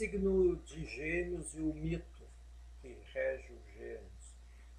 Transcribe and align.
signo 0.00 0.56
de 0.64 0.86
Gêmeos 0.86 1.54
e 1.54 1.60
o 1.60 1.74
mito 1.74 2.26
que 2.80 2.88
rege 3.12 3.52
os 3.52 3.66
Gêmeos. 3.74 4.34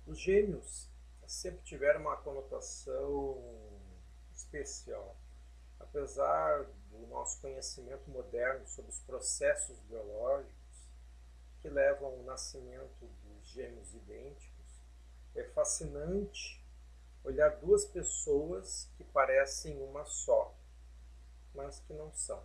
Os 0.07 0.19
Gêmeos 0.19 0.89
sempre 1.27 1.61
tiveram 1.63 2.01
uma 2.01 2.17
conotação 2.17 3.39
especial. 4.33 5.15
Apesar 5.79 6.63
do 6.89 7.05
nosso 7.05 7.39
conhecimento 7.39 8.09
moderno 8.09 8.67
sobre 8.67 8.89
os 8.89 8.99
processos 9.01 9.77
biológicos 9.81 10.89
que 11.61 11.69
levam 11.69 12.07
ao 12.07 12.23
nascimento 12.23 13.07
dos 13.23 13.47
gêmeos 13.47 13.93
idênticos, 13.93 14.81
é 15.35 15.43
fascinante 15.43 16.65
olhar 17.23 17.57
duas 17.57 17.85
pessoas 17.85 18.89
que 18.97 19.03
parecem 19.03 19.79
uma 19.83 20.03
só, 20.03 20.57
mas 21.53 21.79
que 21.81 21.93
não 21.93 22.11
são. 22.11 22.43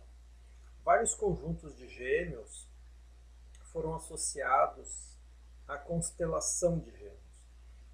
Vários 0.87 1.13
conjuntos 1.13 1.75
de 1.75 1.85
gêmeos 1.85 2.65
foram 3.73 3.93
associados 3.93 5.19
à 5.67 5.77
constelação 5.77 6.79
de 6.79 6.89
gêmeos, 6.91 7.43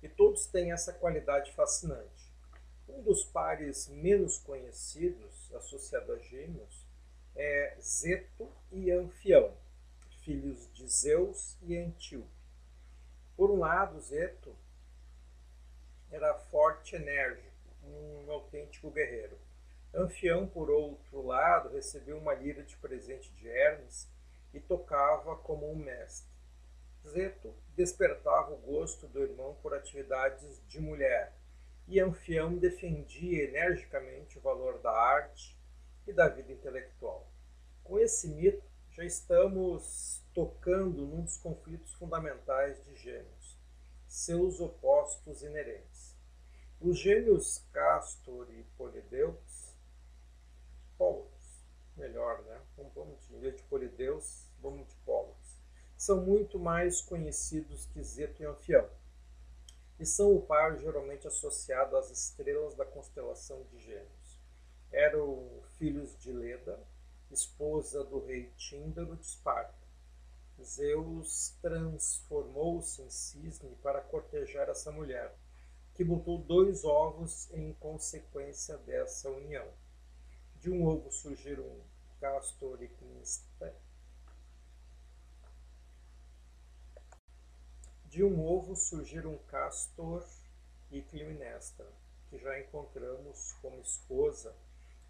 e 0.03 0.07
todos 0.07 0.45
têm 0.45 0.71
essa 0.71 0.93
qualidade 0.93 1.51
fascinante. 1.53 2.31
Um 2.87 3.01
dos 3.01 3.23
pares 3.23 3.87
menos 3.87 4.37
conhecidos 4.37 5.51
associado 5.55 6.13
a 6.13 6.19
gêmeos 6.19 6.85
é 7.35 7.75
Zeto 7.81 8.47
e 8.71 8.91
Anfião, 8.91 9.57
filhos 10.21 10.71
de 10.71 10.87
Zeus 10.87 11.57
e 11.63 11.75
Antíope. 11.75 12.29
Por 13.35 13.49
um 13.49 13.57
lado, 13.57 13.99
Zeto 14.01 14.55
era 16.11 16.35
forte 16.35 16.95
e 16.95 16.99
enérgico, 16.99 17.57
um 17.83 18.31
autêntico 18.31 18.91
guerreiro. 18.91 19.42
Anfião, 19.93 20.47
por 20.47 20.71
outro 20.71 21.21
lado, 21.21 21.69
recebeu 21.69 22.17
uma 22.17 22.33
lira 22.33 22.63
de 22.63 22.75
presente 22.77 23.31
de 23.33 23.47
Hermes 23.47 24.09
e 24.51 24.59
tocava 24.59 25.35
como 25.37 25.71
um 25.71 25.75
mestre. 25.75 26.33
Zeto 27.07 27.53
despertava 27.75 28.53
o 28.53 28.57
gosto 28.57 29.07
do 29.07 29.21
irmão 29.21 29.55
por 29.61 29.73
atividades 29.73 30.61
de 30.67 30.79
mulher, 30.79 31.33
e 31.87 31.99
Anfião 31.99 32.57
defendia 32.57 33.43
energicamente 33.43 34.37
o 34.37 34.41
valor 34.41 34.79
da 34.79 34.91
arte 34.91 35.55
e 36.07 36.13
da 36.13 36.27
vida 36.27 36.51
intelectual. 36.51 37.27
Com 37.83 37.99
esse 37.99 38.27
mito, 38.29 38.63
já 38.89 39.03
estamos 39.03 40.23
tocando 40.33 41.05
num 41.05 41.23
dos 41.23 41.37
conflitos 41.37 41.93
fundamentais 41.93 42.83
de 42.85 42.95
Gêmeos, 42.95 43.59
seus 44.07 44.59
opostos 44.59 45.43
inerentes. 45.43 46.15
Os 46.79 46.99
gêmeos 46.99 47.65
Castor 47.71 48.47
e 48.51 48.63
Polideus, 48.77 49.52
Polos, 50.97 51.63
melhor, 51.95 52.41
né? 52.43 52.61
Vamos 52.95 53.29
em 53.31 53.39
vez 53.39 53.55
de 53.55 53.63
Polideus, 53.63 54.45
vamos 54.61 54.87
de 54.87 54.95
Polos, 55.05 55.57
são 55.97 56.21
muito 56.21 56.59
mais 56.59 57.01
conhecidos 57.01 57.85
que 57.87 58.03
Zeto 58.03 58.41
e 58.41 58.45
Anfião, 58.45 58.89
e 59.99 60.05
são 60.05 60.35
o 60.35 60.41
par 60.41 60.77
geralmente 60.77 61.27
associado 61.27 61.95
às 61.95 62.09
estrelas 62.09 62.75
da 62.75 62.85
constelação 62.85 63.63
de 63.71 63.79
Gêmeos. 63.79 64.39
Eram 64.91 65.47
filhos 65.77 66.17
de 66.19 66.31
Leda, 66.31 66.79
esposa 67.31 68.03
do 68.03 68.19
rei 68.25 68.51
Tíndaro 68.57 69.15
de 69.15 69.25
Esparta 69.25 69.83
Zeus 70.61 71.55
transformou-se 71.61 73.01
em 73.01 73.09
cisne 73.09 73.75
para 73.81 74.01
cortejar 74.01 74.69
essa 74.69 74.91
mulher, 74.91 75.35
que 75.93 76.03
botou 76.03 76.37
dois 76.37 76.83
ovos 76.83 77.51
em 77.51 77.73
consequência 77.73 78.77
dessa 78.77 79.29
união. 79.29 79.67
De 80.63 80.71
um 80.71 80.87
ovo 80.87 81.11
surgiram 81.11 81.69
Castor 82.21 82.81
e 82.81 82.87
Cnista. 82.87 83.75
De 88.05 88.23
um 88.23 88.41
ovo 88.41 88.73
surgiram 88.73 89.37
Castor 89.49 90.25
e 90.89 91.01
Clitemnestra, 91.01 91.85
que 92.29 92.37
já 92.37 92.57
encontramos 92.61 93.51
como 93.61 93.81
esposa 93.81 94.55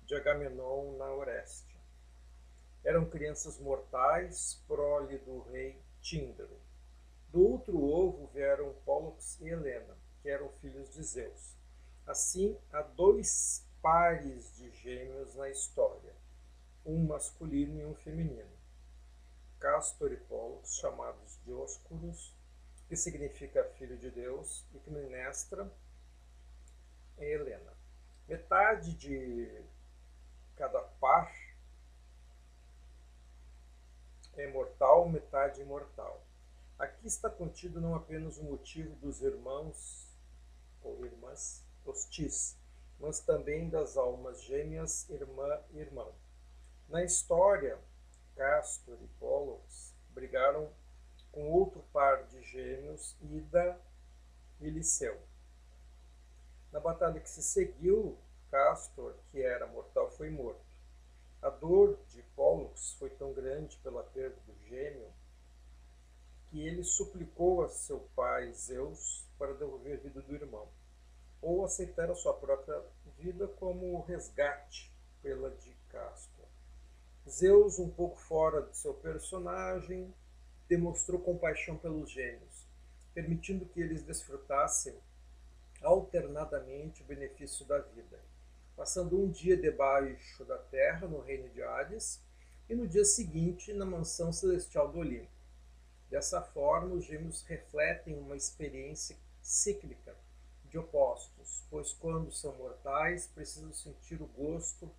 de 0.07 0.15
Agamenon 0.15 0.97
na 0.97 1.13
Oreste. 1.13 1.77
Eram 2.83 3.07
crianças 3.07 3.59
mortais, 3.59 4.59
prole 4.67 5.19
do 5.19 5.41
rei 5.51 5.79
Tíndaro. 6.01 6.59
Do 7.29 7.47
outro 7.47 7.79
ovo 7.79 8.25
vieram 8.33 8.73
Pólux 8.83 9.39
e 9.39 9.49
Helena, 9.49 9.95
que 10.23 10.29
eram 10.29 10.49
filhos 10.53 10.91
de 10.91 11.03
Zeus. 11.03 11.55
Assim, 12.07 12.57
há 12.71 12.81
dois 12.81 13.63
pares 13.83 14.55
de 14.55 14.71
gêmeos 14.71 15.35
na 15.35 15.49
história, 15.49 16.15
um 16.85 17.05
masculino 17.05 17.81
e 17.81 17.85
um 17.85 17.93
feminino. 17.93 18.49
Castor 19.59 20.13
e 20.13 20.15
Pólux, 20.15 20.75
chamados 20.75 21.37
Dioscuros, 21.43 22.33
que 22.87 22.95
significa 22.95 23.61
filho 23.77 23.97
de 23.97 24.09
Deus, 24.09 24.65
e 24.73 24.79
Clinestra 24.79 25.69
e 27.19 27.25
Helena. 27.25 27.73
Metade 28.25 28.93
de 28.93 29.61
cada 30.55 30.79
par 30.79 31.29
é 34.37 34.47
mortal, 34.47 35.09
metade 35.09 35.61
imortal. 35.61 36.23
Aqui 36.79 37.05
está 37.05 37.29
contido 37.29 37.81
não 37.81 37.95
apenas 37.95 38.37
o 38.37 38.43
motivo 38.43 38.95
dos 38.95 39.21
irmãos 39.21 40.07
ou 40.81 41.05
irmãs 41.05 41.61
hostis, 41.85 42.55
mas 43.03 43.19
também 43.19 43.67
das 43.67 43.97
almas 43.97 44.41
gêmeas 44.43 45.09
irmã 45.09 45.59
e 45.73 45.79
irmão. 45.79 46.15
Na 46.87 47.03
história, 47.03 47.77
Castor 48.33 48.97
e 49.01 49.07
Pollux 49.19 49.93
brigaram 50.11 50.71
com 51.29 51.51
outro 51.51 51.83
par 51.91 52.23
de 52.27 52.41
gêmeos, 52.43 53.17
Ida 53.21 53.77
e 54.61 54.69
Liceu. 54.69 55.19
Na 56.71 56.79
batalha 56.79 57.19
que 57.19 57.29
se 57.29 57.43
seguiu, 57.43 58.17
Castor, 58.49 59.15
que 59.29 59.41
era 59.41 59.67
mortal, 59.67 60.09
foi 60.11 60.29
morto. 60.29 60.63
A 61.41 61.49
dor 61.49 61.99
de 62.07 62.23
Pollux 62.37 62.93
foi 62.93 63.09
tão 63.09 63.33
grande 63.33 63.75
pela 63.79 64.01
perda 64.01 64.39
do 64.47 64.55
gêmeo 64.69 65.11
que 66.45 66.65
ele 66.65 66.85
suplicou 66.85 67.65
a 67.65 67.67
seu 67.67 67.99
pai 68.15 68.53
Zeus 68.53 69.27
para 69.37 69.53
devolver 69.55 69.97
a 69.97 70.01
vida 70.01 70.21
do 70.21 70.33
irmão, 70.33 70.69
ou 71.43 71.63
aceitar 71.63 72.09
a 72.09 72.15
sua 72.15 72.33
própria 72.33 72.81
vida 73.19 73.47
como 73.47 74.01
resgate 74.01 74.91
pela 75.21 75.51
de 75.51 75.71
Castor. 75.89 76.45
Zeus, 77.29 77.77
um 77.77 77.89
pouco 77.89 78.17
fora 78.17 78.63
de 78.63 78.75
seu 78.75 78.93
personagem, 78.95 80.13
demonstrou 80.67 81.19
compaixão 81.19 81.77
pelos 81.77 82.09
gêmeos, 82.09 82.67
permitindo 83.13 83.65
que 83.65 83.79
eles 83.79 84.01
desfrutassem 84.01 84.95
alternadamente 85.81 87.03
o 87.03 87.05
benefício 87.05 87.65
da 87.65 87.77
vida 87.77 88.19
passando 88.75 89.19
um 89.19 89.29
dia 89.29 89.55
debaixo 89.55 90.43
da 90.45 90.57
terra, 90.57 91.07
no 91.07 91.21
reino 91.21 91.49
de 91.49 91.61
Hades, 91.61 92.19
e 92.69 92.75
no 92.75 92.87
dia 92.87 93.05
seguinte 93.05 93.73
na 93.73 93.85
mansão 93.85 94.31
celestial 94.31 94.91
do 94.91 94.99
Olimpo. 94.99 95.31
Dessa 96.09 96.41
forma, 96.41 96.95
os 96.95 97.05
gêmeos 97.05 97.43
refletem 97.43 98.17
uma 98.17 98.35
experiência 98.35 99.15
cíclica 99.41 100.15
de 100.73 100.79
opostos, 100.79 101.63
pois 101.69 101.93
quando 101.93 102.31
são 102.31 102.53
mortais 102.55 103.27
precisam 103.27 103.71
sentir 103.71 104.21
o 104.21 104.27
gosto 104.27 104.91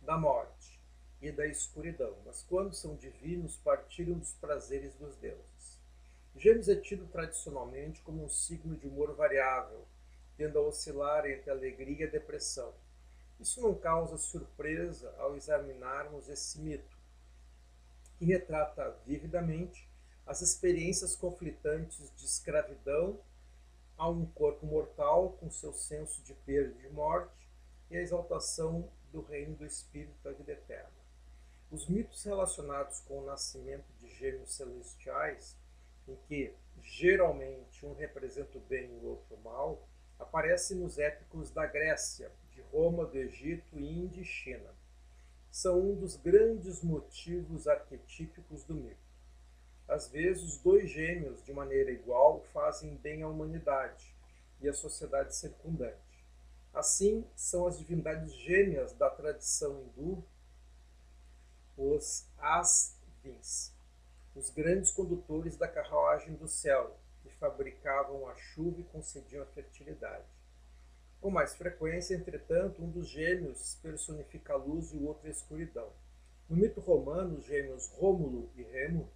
da 0.00 0.16
morte 0.16 0.80
e 1.20 1.32
da 1.32 1.46
escuridão, 1.46 2.14
mas 2.24 2.44
quando 2.44 2.72
são 2.74 2.94
divinos 2.94 3.56
partilham 3.56 4.18
dos 4.18 4.34
prazeres 4.34 4.94
dos 4.94 5.16
deuses. 5.16 5.80
Gêmeos 6.36 6.68
é 6.68 6.76
tido 6.76 7.06
tradicionalmente 7.06 8.00
como 8.02 8.24
um 8.24 8.28
signo 8.28 8.76
de 8.76 8.86
humor 8.86 9.14
variável, 9.16 9.84
tendo 10.36 10.58
a 10.58 10.62
oscilar 10.62 11.26
entre 11.26 11.50
alegria 11.50 12.04
e 12.04 12.10
depressão 12.10 12.72
isso 13.42 13.60
não 13.60 13.74
causa 13.74 14.16
surpresa 14.16 15.12
ao 15.18 15.36
examinarmos 15.36 16.28
esse 16.28 16.60
mito, 16.60 16.96
que 18.16 18.24
retrata 18.24 18.96
vividamente 19.04 19.90
as 20.24 20.40
experiências 20.40 21.16
conflitantes 21.16 22.14
de 22.14 22.24
escravidão 22.24 23.18
a 24.02 24.08
um 24.08 24.26
corpo 24.26 24.66
mortal 24.66 25.36
com 25.38 25.48
seu 25.48 25.72
senso 25.72 26.20
de 26.22 26.34
perda 26.34 26.74
e 26.76 26.82
de 26.82 26.88
morte 26.88 27.48
e 27.88 27.96
a 27.96 28.00
exaltação 28.00 28.90
do 29.12 29.20
reino 29.20 29.54
do 29.54 29.64
espírito 29.64 30.20
da 30.24 30.32
vida 30.32 30.50
eterna. 30.50 30.90
Os 31.70 31.86
mitos 31.86 32.24
relacionados 32.24 32.98
com 33.00 33.20
o 33.20 33.24
nascimento 33.24 33.86
de 34.00 34.08
gêmeos 34.08 34.54
celestiais, 34.54 35.56
em 36.08 36.16
que 36.26 36.52
geralmente 36.82 37.86
um 37.86 37.94
representa 37.94 38.58
o 38.58 38.62
bem 38.62 38.90
e 38.92 38.96
o 38.96 39.10
outro 39.10 39.36
o 39.36 39.40
mal, 39.40 39.88
aparecem 40.18 40.78
nos 40.78 40.98
épicos 40.98 41.52
da 41.52 41.64
Grécia, 41.64 42.32
Roma, 42.72 43.04
do 43.04 43.16
Egito, 43.16 43.78
Índia 43.78 44.22
e 44.22 44.24
China. 44.24 44.74
São 45.48 45.78
um 45.78 45.94
dos 45.94 46.16
grandes 46.16 46.82
motivos 46.82 47.68
arquetípicos 47.68 48.64
do 48.64 48.74
mito. 48.74 49.11
Às 49.88 50.08
vezes, 50.08 50.58
dois 50.58 50.90
gêmeos, 50.90 51.42
de 51.44 51.52
maneira 51.52 51.90
igual, 51.90 52.40
fazem 52.52 52.96
bem 52.96 53.22
à 53.22 53.28
humanidade 53.28 54.14
e 54.60 54.68
à 54.68 54.72
sociedade 54.72 55.34
circundante. 55.34 56.26
Assim, 56.72 57.26
são 57.36 57.66
as 57.66 57.78
divindades 57.78 58.34
gêmeas 58.34 58.92
da 58.94 59.10
tradição 59.10 59.82
hindu, 59.82 60.24
os 61.76 62.26
Asvins. 62.38 63.72
os 64.34 64.48
grandes 64.48 64.90
condutores 64.90 65.56
da 65.56 65.68
carruagem 65.68 66.34
do 66.34 66.48
céu, 66.48 66.98
que 67.22 67.30
fabricavam 67.34 68.26
a 68.28 68.34
chuva 68.36 68.80
e 68.80 68.84
concediam 68.84 69.42
a 69.42 69.46
fertilidade. 69.46 70.24
Com 71.20 71.30
mais 71.30 71.54
frequência, 71.54 72.14
entretanto, 72.14 72.82
um 72.82 72.90
dos 72.90 73.08
gêmeos 73.08 73.76
personifica 73.82 74.54
a 74.54 74.56
luz 74.56 74.92
e 74.92 74.96
o 74.96 75.06
outro 75.06 75.28
a 75.28 75.30
escuridão. 75.30 75.92
No 76.48 76.56
mito 76.56 76.80
romano, 76.80 77.38
os 77.38 77.44
gêmeos 77.44 77.86
Rômulo 77.88 78.50
e 78.56 78.62
Remo 78.62 79.08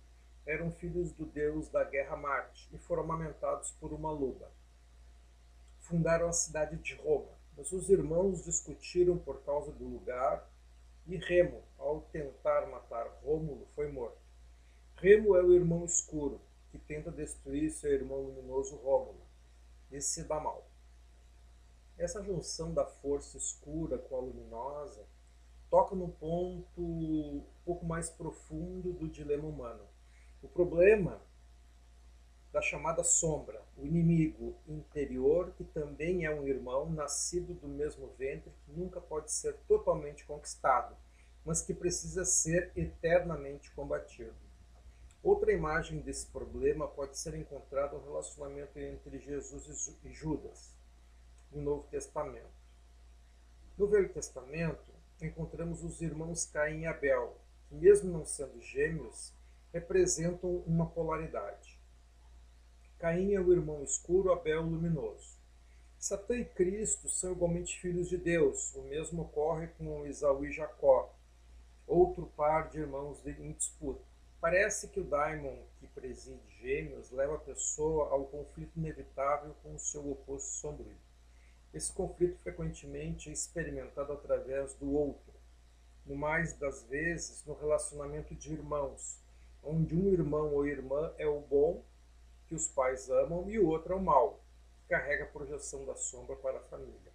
eram 0.47 0.71
filhos 0.71 1.13
do 1.13 1.27
deus 1.27 1.69
da 1.69 1.83
guerra 1.83 2.17
Marte 2.17 2.69
e 2.73 2.79
foram 2.79 3.03
amamentados 3.03 3.73
por 3.73 3.93
uma 3.93 4.13
loba. 4.13 4.51
Fundaram 5.81 6.29
a 6.29 6.33
cidade 6.33 6.77
de 6.77 6.95
Roma, 6.95 7.33
mas 7.57 7.73
os 7.73 7.91
irmãos 7.91 8.45
discutiram 8.45 9.19
por 9.19 9.43
causa 9.43 9.73
do 9.73 9.85
lugar 9.85 10.49
e 11.07 11.17
Remo, 11.17 11.63
ao 11.79 12.01
tentar 12.13 12.67
matar 12.67 13.07
Rômulo, 13.23 13.67
foi 13.75 13.91
morto. 13.91 14.19
Remo 14.97 15.37
é 15.37 15.43
o 15.43 15.53
irmão 15.53 15.85
escuro, 15.85 16.41
que 16.71 16.79
tenta 16.79 17.11
destruir 17.11 17.71
seu 17.71 17.93
irmão 17.93 18.21
luminoso 18.23 18.77
Rômulo. 18.77 19.21
Esse 19.91 20.15
se 20.15 20.25
dá 20.25 20.41
mal. 20.41 20.69
Essa 21.99 22.23
junção 22.23 22.75
da 22.75 22.85
força 22.85 23.37
escura 23.37 23.99
com 23.99 24.17
a 24.17 24.21
luminosa 24.21 25.05
toca 25.71 25.95
no 25.95 26.09
ponto 26.09 26.81
um 26.81 27.45
pouco 27.65 27.85
mais 27.85 28.11
profundo 28.11 28.93
do 28.93 29.09
dilema 29.09 29.47
humano. 29.47 29.96
O 30.47 30.49
problema 30.49 31.21
da 32.53 32.63
chamada 32.63 33.03
sombra, 33.03 33.61
o 33.77 33.85
inimigo 33.85 34.55
interior, 34.69 35.53
que 35.57 35.65
também 35.65 36.25
é 36.25 36.33
um 36.33 36.47
irmão 36.47 36.89
nascido 36.89 37.53
do 37.53 37.67
mesmo 37.67 38.07
ventre, 38.17 38.53
que 38.65 38.71
nunca 38.71 39.01
pode 39.01 39.33
ser 39.33 39.57
totalmente 39.67 40.25
conquistado, 40.25 40.97
mas 41.45 41.63
que 41.63 41.75
precisa 41.75 42.25
ser 42.25 42.71
eternamente 42.77 43.73
combatido. 43.73 44.37
Outra 45.21 45.53
imagem 45.53 45.99
desse 45.99 46.27
problema 46.29 46.87
pode 46.87 47.19
ser 47.19 47.35
encontrada 47.35 47.99
no 47.99 48.05
relacionamento 48.05 48.79
entre 48.79 49.19
Jesus 49.19 49.99
e 50.05 50.13
Judas, 50.13 50.73
no 51.51 51.61
Novo 51.61 51.89
Testamento. 51.89 52.55
No 53.77 53.89
Velho 53.89 54.11
Testamento, 54.11 54.93
encontramos 55.21 55.83
os 55.83 56.01
irmãos 56.01 56.47
Caim 56.47 56.83
e 56.83 56.87
Abel, 56.87 57.37
que, 57.69 57.75
mesmo 57.75 58.13
não 58.13 58.25
sendo 58.25 58.61
gêmeos, 58.63 59.35
representam 59.77 60.63
uma 60.67 60.87
polaridade. 60.87 61.79
Caim 62.99 63.35
é 63.35 63.41
o 63.41 63.53
irmão 63.53 63.83
escuro, 63.85 64.33
Abel 64.33 64.63
o 64.63 64.71
luminoso. 64.71 65.37
Satã 65.99 66.35
e 66.35 66.47
Cristo 66.47 67.11
são 67.11 67.33
igualmente 67.33 67.79
filhos 67.79 68.09
de 68.09 68.17
Deus. 68.17 68.75
O 68.75 68.83
mesmo 68.83 69.23
ocorre 69.23 69.67
com 69.77 70.07
Isaú 70.07 70.47
e 70.47 70.53
Jacó, 70.53 71.15
outro 71.87 72.33
par 72.35 72.71
de 72.71 72.79
irmãos 72.79 73.25
em 73.27 73.53
disputa. 73.53 74.01
Parece 74.41 74.89
que 74.89 75.01
o 75.01 75.05
daimon 75.05 75.59
que 75.79 75.87
preside 75.89 76.41
gêmeos 76.61 77.11
leva 77.11 77.35
a 77.35 77.41
pessoa 77.41 78.09
ao 78.11 78.25
conflito 78.25 78.79
inevitável 78.79 79.55
com 79.63 79.75
o 79.75 79.79
seu 79.79 80.11
oposto 80.11 80.53
sombrio. 80.53 80.97
Esse 81.75 81.93
conflito 81.93 82.39
frequentemente 82.39 83.29
é 83.29 83.33
experimentado 83.33 84.13
através 84.13 84.73
do 84.75 84.91
outro, 84.95 85.35
no 86.07 86.17
mais 86.17 86.55
das 86.55 86.83
vezes 86.85 87.45
no 87.45 87.55
relacionamento 87.55 88.35
de 88.35 88.53
irmãos, 88.53 89.21
onde 89.67 89.97
um 89.97 90.09
irmão 90.09 90.55
ou 90.55 90.67
irmã 90.67 91.13
é 91.19 91.27
o 91.27 91.41
bom, 91.41 91.83
que 92.47 92.55
os 92.55 92.69
pais 92.69 93.11
amam, 93.11 93.51
e 93.51 93.59
o 93.59 93.67
outro 93.67 93.93
é 93.93 93.97
o 93.97 94.03
mal, 94.03 94.41
que 94.81 94.89
carrega 94.89 95.25
a 95.25 95.29
projeção 95.29 95.85
da 95.85 95.97
sombra 95.97 96.37
para 96.37 96.59
a 96.59 96.63
família. 96.63 97.13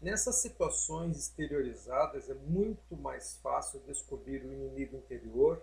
Nessas 0.00 0.36
situações 0.36 1.16
exteriorizadas 1.16 2.28
é 2.28 2.34
muito 2.34 2.96
mais 2.96 3.36
fácil 3.36 3.78
descobrir 3.86 4.42
o 4.42 4.52
inimigo 4.52 4.96
interior 4.96 5.62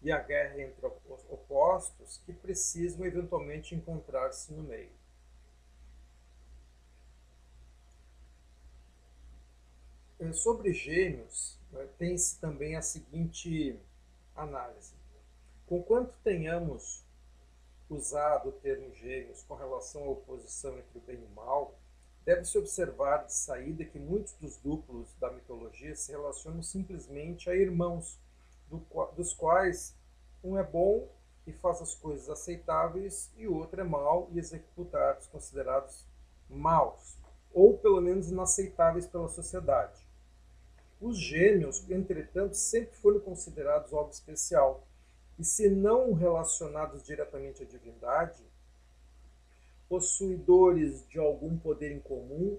e 0.00 0.12
a 0.12 0.18
guerra 0.20 0.60
entre 0.60 0.86
opostos 1.28 2.20
que 2.24 2.32
precisam 2.32 3.04
eventualmente 3.04 3.74
encontrar-se 3.74 4.52
no 4.52 4.62
meio. 4.62 4.92
É, 10.20 10.32
sobre 10.32 10.72
gêmeos, 10.72 11.58
né, 11.72 11.88
tem-se 11.98 12.38
também 12.38 12.76
a 12.76 12.82
seguinte 12.82 13.76
análise. 14.34 14.94
Conquanto 15.66 16.16
tenhamos 16.22 17.04
usado 17.88 18.48
o 18.48 18.52
termo 18.52 18.92
gêmeos 18.94 19.42
com 19.42 19.54
relação 19.54 20.04
à 20.04 20.10
oposição 20.10 20.78
entre 20.78 20.98
o 20.98 21.00
bem 21.00 21.20
e 21.20 21.24
o 21.24 21.34
mal, 21.34 21.74
deve-se 22.24 22.56
observar 22.58 23.26
de 23.26 23.34
saída 23.34 23.84
que 23.84 23.98
muitos 23.98 24.32
dos 24.34 24.56
duplos 24.56 25.12
da 25.14 25.30
mitologia 25.30 25.94
se 25.94 26.12
relacionam 26.12 26.62
simplesmente 26.62 27.50
a 27.50 27.54
irmãos, 27.54 28.18
do, 28.68 28.80
dos 29.16 29.34
quais 29.34 29.94
um 30.42 30.58
é 30.58 30.62
bom 30.62 31.08
e 31.46 31.52
faz 31.52 31.82
as 31.82 31.94
coisas 31.94 32.30
aceitáveis 32.30 33.30
e 33.36 33.46
o 33.46 33.56
outro 33.56 33.80
é 33.80 33.84
mau 33.84 34.28
e 34.32 34.38
executa 34.38 35.10
atos 35.10 35.26
considerados 35.26 36.06
maus, 36.48 37.18
ou 37.52 37.76
pelo 37.78 38.00
menos 38.00 38.30
inaceitáveis 38.30 39.06
pela 39.06 39.28
sociedade. 39.28 40.01
Os 41.02 41.18
gêmeos, 41.18 41.84
entretanto, 41.90 42.54
sempre 42.54 42.94
foram 42.94 43.18
considerados 43.18 43.92
algo 43.92 44.12
especial, 44.12 44.86
e 45.36 45.44
se 45.44 45.68
não 45.68 46.12
relacionados 46.12 47.02
diretamente 47.02 47.64
à 47.64 47.66
divindade, 47.66 48.40
possuidores 49.88 51.04
de 51.08 51.18
algum 51.18 51.58
poder 51.58 51.90
em 51.90 51.98
comum 51.98 52.56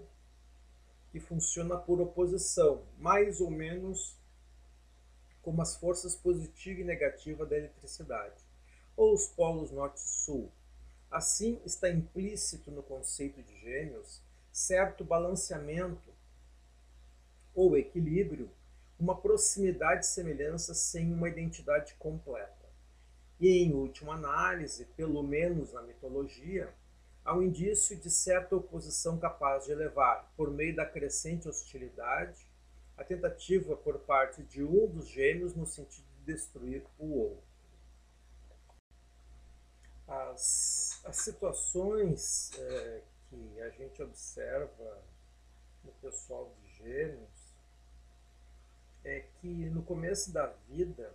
que 1.10 1.22
funciona 1.22 1.78
por 1.78 2.01
oposição, 2.01 2.84
mais 3.00 3.40
ou 3.40 3.50
menos 3.50 4.19
como 5.42 5.62
as 5.62 5.78
forças 5.78 6.13
positiva 6.13 6.81
e 6.81 6.84
negativa 6.84 7.45
da 7.45 7.57
eletricidade, 7.57 8.44
ou 8.98 9.13
os 9.13 9.25
polos 9.25 9.72
norte 9.72 10.00
e 10.00 10.10
sul. 10.10 10.51
Assim, 11.10 11.62
está 11.63 11.90
implícito 11.90 12.72
no 12.72 12.84
conceito 12.84 13.42
de 13.42 13.57
gêmeos 13.62 14.22
certo 14.51 15.06
balanceamento 15.06 16.12
ou 17.53 17.77
equilíbrio, 17.77 18.50
uma 19.00 19.19
proximidade 19.19 20.05
e 20.05 20.09
semelhança 20.09 20.73
sem 20.73 21.13
uma 21.13 21.27
identidade 21.27 21.94
completa. 21.95 22.63
E, 23.39 23.63
em 23.63 23.73
última 23.73 24.13
análise, 24.13 24.85
pelo 24.95 25.21
menos 25.23 25.73
na 25.73 25.81
mitologia, 25.81 26.73
há 27.25 27.35
um 27.35 27.41
indício 27.41 27.97
de 27.97 28.09
certa 28.09 28.55
oposição 28.55 29.17
capaz 29.17 29.65
de 29.65 29.71
elevar, 29.71 30.31
por 30.38 30.50
meio 30.51 30.75
da 30.75 30.85
crescente 30.85 31.47
hostilidade, 31.47 32.47
a 32.95 33.03
tentativa 33.03 33.75
por 33.75 33.99
parte 33.99 34.44
de 34.44 34.63
um 34.63 34.88
dos 34.88 35.07
gêmeos 35.07 35.56
no 35.56 35.65
sentido 35.65 36.06
de 36.19 36.33
destruir 36.33 36.85
o 36.99 37.18
outro. 37.18 37.44
As, 40.07 41.01
as 41.06 41.18
situações 41.18 42.51
é, 42.57 43.01
que 43.30 43.61
a 43.61 43.69
gente 43.71 44.01
observa 44.01 45.01
no 45.83 45.92
pessoal 45.94 46.54
de 46.61 46.68
gêmeos 46.75 47.32
é 49.04 49.26
que 49.40 49.48
no 49.48 49.83
começo 49.83 50.31
da 50.31 50.48
vida 50.68 51.14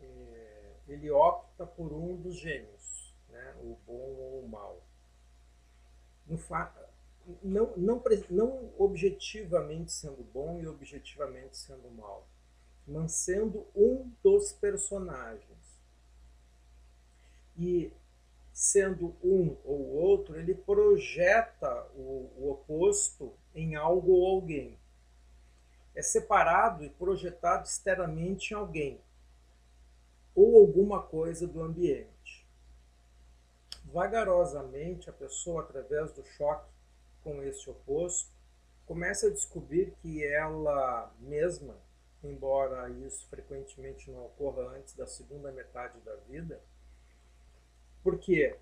é, 0.00 0.72
ele 0.88 1.10
opta 1.10 1.66
por 1.66 1.92
um 1.92 2.16
dos 2.16 2.36
gêmeos, 2.36 3.14
né, 3.28 3.54
o 3.62 3.76
bom 3.86 3.92
ou 3.92 4.44
o 4.44 4.48
mal. 4.48 4.82
No 6.26 6.38
não, 7.42 7.72
não, 7.76 8.02
não 8.30 8.72
objetivamente 8.78 9.92
sendo 9.92 10.22
bom 10.32 10.60
e 10.60 10.66
objetivamente 10.66 11.56
sendo 11.56 11.90
mal, 11.90 12.26
mas 12.86 13.12
sendo 13.12 13.66
um 13.74 14.10
dos 14.22 14.52
personagens. 14.52 15.56
E 17.58 17.92
sendo 18.52 19.14
um 19.22 19.56
ou 19.64 19.94
outro, 19.94 20.38
ele 20.38 20.54
projeta 20.54 21.86
o, 21.94 22.30
o 22.36 22.50
oposto 22.50 23.32
em 23.54 23.74
algo 23.76 24.12
ou 24.12 24.26
alguém 24.36 24.78
é 25.96 26.02
separado 26.02 26.84
e 26.84 26.90
projetado 26.90 27.64
externamente 27.64 28.50
em 28.50 28.54
alguém 28.54 29.00
ou 30.34 30.58
alguma 30.58 31.02
coisa 31.02 31.48
do 31.48 31.62
ambiente. 31.62 32.46
Vagarosamente, 33.86 35.08
a 35.08 35.12
pessoa, 35.12 35.62
através 35.62 36.12
do 36.12 36.22
choque 36.22 36.70
com 37.24 37.42
esse 37.42 37.68
oposto, 37.70 38.30
começa 38.84 39.28
a 39.28 39.30
descobrir 39.30 39.94
que 40.02 40.22
ela 40.22 41.10
mesma, 41.18 41.74
embora 42.22 42.90
isso 42.90 43.26
frequentemente 43.30 44.10
não 44.10 44.26
ocorra 44.26 44.76
antes 44.76 44.94
da 44.94 45.06
segunda 45.06 45.50
metade 45.50 45.98
da 46.00 46.14
vida, 46.28 46.60
por 48.02 48.18
quê? 48.18 48.56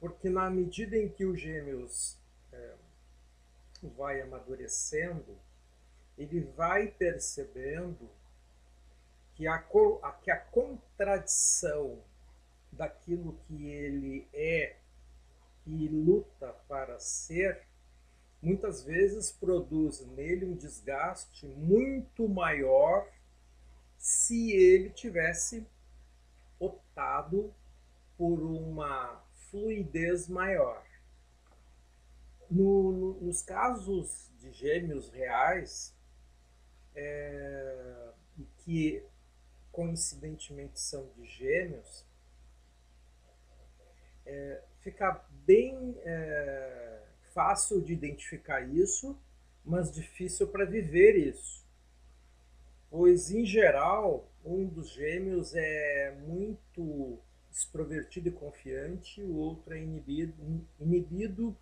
Porque 0.00 0.28
na 0.28 0.50
medida 0.50 0.96
em 0.96 1.08
que 1.08 1.24
o 1.24 1.36
gêmeos 1.36 2.18
é, 2.52 2.74
vai 3.96 4.20
amadurecendo, 4.20 5.38
ele 6.18 6.40
vai 6.40 6.88
percebendo 6.88 8.10
que 9.34 9.46
a, 9.46 9.58
que 10.20 10.30
a 10.32 10.36
contradição 10.36 12.02
daquilo 12.72 13.38
que 13.46 13.68
ele 13.68 14.26
é 14.32 14.76
e 15.64 15.86
luta 15.86 16.52
para 16.66 16.98
ser, 16.98 17.62
muitas 18.42 18.82
vezes 18.82 19.30
produz 19.30 20.04
nele 20.06 20.44
um 20.44 20.56
desgaste 20.56 21.46
muito 21.46 22.28
maior 22.28 23.08
se 23.96 24.52
ele 24.52 24.90
tivesse 24.90 25.64
optado 26.58 27.54
por 28.16 28.40
uma 28.40 29.22
fluidez 29.50 30.28
maior. 30.28 30.84
No, 32.50 32.92
no, 32.92 33.20
nos 33.20 33.42
casos 33.42 34.32
de 34.38 34.50
gêmeos 34.52 35.10
reais, 35.10 35.94
é, 36.98 38.10
que 38.58 39.04
coincidentemente 39.70 40.80
são 40.80 41.08
de 41.16 41.24
gêmeos, 41.26 42.04
é, 44.26 44.62
fica 44.80 45.24
bem 45.46 45.94
é, 46.00 47.02
fácil 47.32 47.80
de 47.80 47.92
identificar 47.92 48.60
isso, 48.60 49.16
mas 49.64 49.92
difícil 49.92 50.48
para 50.48 50.64
viver 50.64 51.16
isso. 51.16 51.64
Pois, 52.90 53.30
em 53.30 53.44
geral, 53.44 54.28
um 54.44 54.66
dos 54.66 54.90
gêmeos 54.90 55.54
é 55.54 56.16
muito 56.26 57.18
extrovertido 57.50 58.28
e 58.28 58.32
confiante, 58.32 59.22
o 59.22 59.36
outro 59.36 59.74
é 59.74 59.80
inibido, 59.80 60.34
inibido 60.80 61.56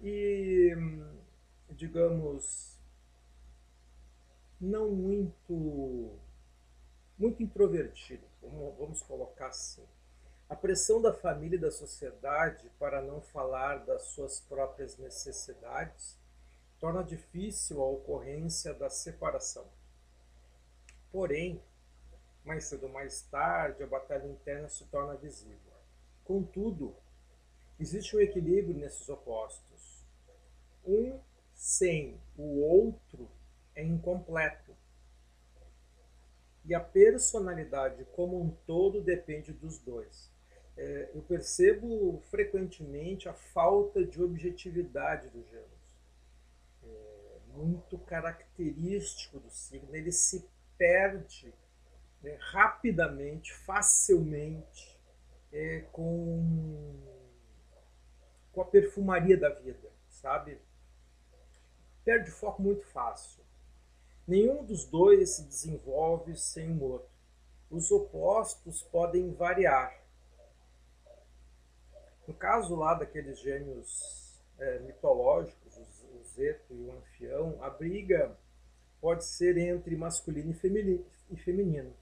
e, 0.00 0.76
digamos, 1.70 2.75
não 4.60 4.90
muito, 4.90 6.18
muito 7.18 7.42
introvertido, 7.42 8.26
vamos 8.42 9.02
colocar 9.02 9.48
assim. 9.48 9.84
A 10.48 10.54
pressão 10.54 11.02
da 11.02 11.12
família 11.12 11.56
e 11.56 11.60
da 11.60 11.70
sociedade, 11.70 12.70
para 12.78 13.02
não 13.02 13.20
falar 13.20 13.84
das 13.84 14.02
suas 14.02 14.40
próprias 14.40 14.96
necessidades, 14.96 16.16
torna 16.78 17.02
difícil 17.02 17.82
a 17.82 17.86
ocorrência 17.86 18.72
da 18.72 18.88
separação. 18.88 19.66
Porém, 21.10 21.60
mais 22.44 22.64
cedo 22.66 22.86
ou 22.86 22.92
mais 22.92 23.22
tarde, 23.22 23.82
a 23.82 23.86
batalha 23.86 24.26
interna 24.28 24.68
se 24.68 24.84
torna 24.84 25.16
visível. 25.16 25.72
Contudo, 26.24 26.94
existe 27.80 28.16
um 28.16 28.20
equilíbrio 28.20 28.76
nesses 28.76 29.08
opostos. 29.08 30.04
Um 30.84 31.18
sem 31.54 32.20
o 32.36 32.60
outro 32.60 33.28
é 33.76 33.84
incompleto. 33.84 34.74
E 36.64 36.74
a 36.74 36.80
personalidade 36.80 38.04
como 38.06 38.42
um 38.42 38.50
todo 38.66 39.00
depende 39.00 39.52
dos 39.52 39.78
dois. 39.78 40.34
É, 40.76 41.10
eu 41.14 41.22
percebo 41.22 42.20
frequentemente 42.28 43.28
a 43.28 43.32
falta 43.32 44.04
de 44.04 44.20
objetividade 44.20 45.30
do 45.30 45.44
gêmeos. 45.44 46.00
É 46.82 47.38
muito 47.54 47.96
característico 47.98 49.38
do 49.38 49.50
signo. 49.50 49.94
Ele 49.94 50.10
se 50.10 50.48
perde 50.76 51.54
né, 52.22 52.36
rapidamente, 52.40 53.54
facilmente, 53.54 55.00
é, 55.52 55.80
com, 55.92 57.00
com 58.52 58.60
a 58.60 58.64
perfumaria 58.64 59.38
da 59.38 59.50
vida, 59.50 59.88
sabe? 60.08 60.58
Perde 62.04 62.30
foco 62.30 62.60
muito 62.60 62.84
fácil. 62.86 63.45
Nenhum 64.26 64.64
dos 64.64 64.84
dois 64.84 65.36
se 65.36 65.44
desenvolve 65.44 66.36
sem 66.36 66.70
o 66.72 66.82
outro. 66.82 67.08
Os 67.70 67.90
opostos 67.90 68.82
podem 68.82 69.32
variar. 69.32 70.02
No 72.26 72.34
caso 72.34 72.74
lá 72.74 72.94
daqueles 72.94 73.38
gêmeos 73.40 74.40
é, 74.58 74.80
mitológicos, 74.80 75.76
o 75.76 76.24
Zeto 76.24 76.74
e 76.74 76.82
o 76.82 76.92
Anfião, 76.92 77.56
a 77.62 77.70
briga 77.70 78.36
pode 79.00 79.24
ser 79.24 79.56
entre 79.58 79.96
masculino 79.96 80.50
e 81.30 81.36
feminino 81.36 81.94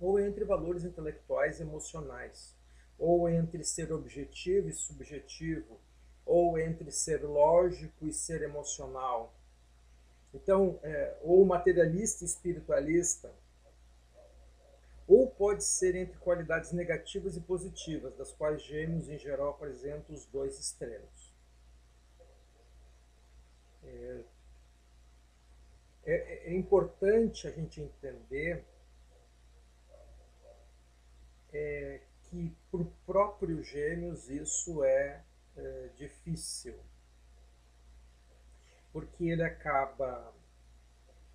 ou 0.00 0.18
entre 0.18 0.44
valores 0.44 0.82
intelectuais 0.84 1.60
e 1.60 1.62
emocionais, 1.62 2.56
ou 2.98 3.28
entre 3.28 3.62
ser 3.62 3.92
objetivo 3.92 4.68
e 4.68 4.72
subjetivo, 4.72 5.78
ou 6.24 6.58
entre 6.58 6.90
ser 6.90 7.22
lógico 7.22 8.06
e 8.06 8.12
ser 8.12 8.42
emocional. 8.42 9.34
Então, 10.32 10.78
é, 10.82 11.18
ou 11.22 11.44
materialista 11.44 12.24
e 12.24 12.26
espiritualista, 12.26 13.32
ou 15.06 15.28
pode 15.28 15.64
ser 15.64 15.96
entre 15.96 16.16
qualidades 16.18 16.70
negativas 16.72 17.36
e 17.36 17.40
positivas, 17.40 18.14
das 18.16 18.32
quais 18.32 18.62
gêmeos 18.62 19.08
em 19.08 19.18
geral 19.18 19.50
apresentam 19.50 20.14
os 20.14 20.24
dois 20.26 20.58
extremos. 20.58 21.34
É, 23.82 24.24
é, 26.04 26.50
é 26.50 26.54
importante 26.54 27.48
a 27.48 27.50
gente 27.50 27.80
entender 27.80 28.64
é, 31.52 32.00
que 32.24 32.56
para 32.70 32.80
o 32.80 32.92
próprio 33.04 33.62
Gêmeos 33.62 34.28
isso 34.28 34.84
é, 34.84 35.24
é 35.56 35.88
difícil, 35.96 36.74
porque 38.92 39.24
ele 39.24 39.42
acaba 39.42 40.32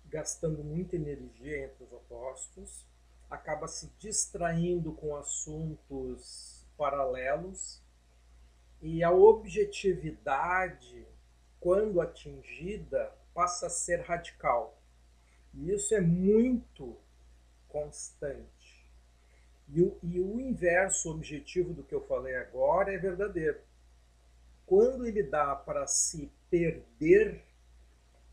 gastando 0.06 0.62
muita 0.62 0.96
energia 0.96 1.64
entre 1.64 1.84
os 1.84 1.92
opostos, 1.92 2.86
acaba 3.28 3.66
se 3.66 3.90
distraindo 3.98 4.92
com 4.92 5.16
assuntos 5.16 6.64
paralelos 6.76 7.82
e 8.80 9.02
a 9.02 9.10
objetividade, 9.10 11.06
quando 11.58 12.00
atingida, 12.00 13.12
passa 13.34 13.66
a 13.66 13.70
ser 13.70 14.00
radical. 14.02 14.80
E 15.52 15.72
isso 15.72 15.94
é 15.94 16.00
muito 16.00 16.96
constante. 17.68 18.86
E 19.68 19.82
o, 19.82 19.98
e 20.02 20.20
o 20.20 20.38
inverso 20.40 21.10
objetivo 21.10 21.74
do 21.74 21.82
que 21.82 21.94
eu 21.94 22.06
falei 22.06 22.36
agora 22.36 22.92
é 22.92 22.98
verdadeiro. 22.98 23.60
Quando 24.64 25.06
ele 25.06 25.22
dá 25.22 25.56
para 25.56 25.86
se 25.86 26.30
perder, 26.50 27.42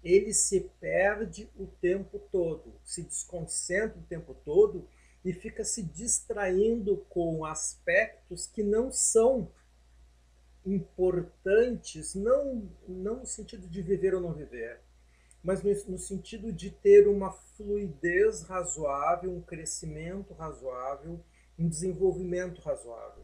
ele 0.04 0.34
se 0.34 0.70
perde 0.80 1.50
o 1.58 1.66
tempo 1.66 2.20
todo, 2.32 2.74
se 2.84 3.02
desconcentra 3.04 3.98
o 3.98 4.04
tempo 4.04 4.36
todo 4.44 4.88
e 5.24 5.32
fica 5.32 5.64
se 5.64 5.82
distraindo 5.82 6.98
com 7.10 7.46
aspectos 7.46 8.46
que 8.46 8.62
não 8.62 8.92
são 8.92 9.50
importantes, 10.66 12.16
não, 12.16 12.70
não 12.88 13.20
no 13.20 13.26
sentido 13.26 13.68
de 13.68 13.82
viver 13.82 14.14
ou 14.14 14.22
não 14.22 14.34
viver, 14.34 14.80
mas 15.42 15.62
no, 15.64 15.72
no 15.92 15.98
sentido 15.98 16.52
de 16.52 16.70
ter 16.70 17.08
uma 17.08 17.32
fluidez 17.32 18.44
razoável, 18.44 19.32
um 19.32 19.42
crescimento 19.42 20.34
razoável, 20.34 21.20
um 21.58 21.68
desenvolvimento 21.68 22.62
razoável. 22.62 23.24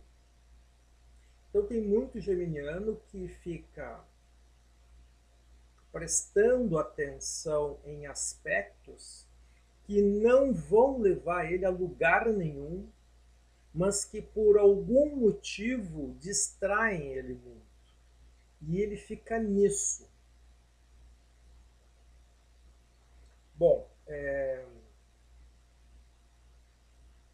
Então 1.49 1.65
tem 1.65 1.81
muito 1.81 2.19
geminiano 2.19 3.01
que 3.07 3.27
fica 3.27 4.03
prestando 5.91 6.77
atenção 6.77 7.79
em 7.83 8.05
aspectos 8.05 9.27
que 9.83 10.01
não 10.01 10.53
vão 10.53 10.99
levar 10.99 11.51
ele 11.51 11.65
a 11.65 11.69
lugar 11.69 12.27
nenhum, 12.27 12.87
mas 13.73 14.05
que 14.05 14.21
por 14.21 14.57
algum 14.57 15.15
motivo 15.15 16.15
distraem 16.19 17.13
ele 17.13 17.33
muito. 17.33 17.69
E 18.61 18.77
ele 18.79 18.97
fica 18.97 19.39
nisso. 19.39 20.07
Bom, 23.55 23.89
é, 24.07 24.63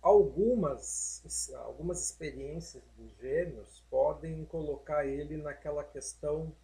algumas, 0.01 1.49
algumas 1.55 2.03
experiências 2.03 2.83
dos 2.97 3.11
gêmeos 3.17 3.83
podem 3.89 4.45
colocar 4.45 5.05
ele 5.05 5.35
naquela 5.37 5.83
questão 5.83 6.55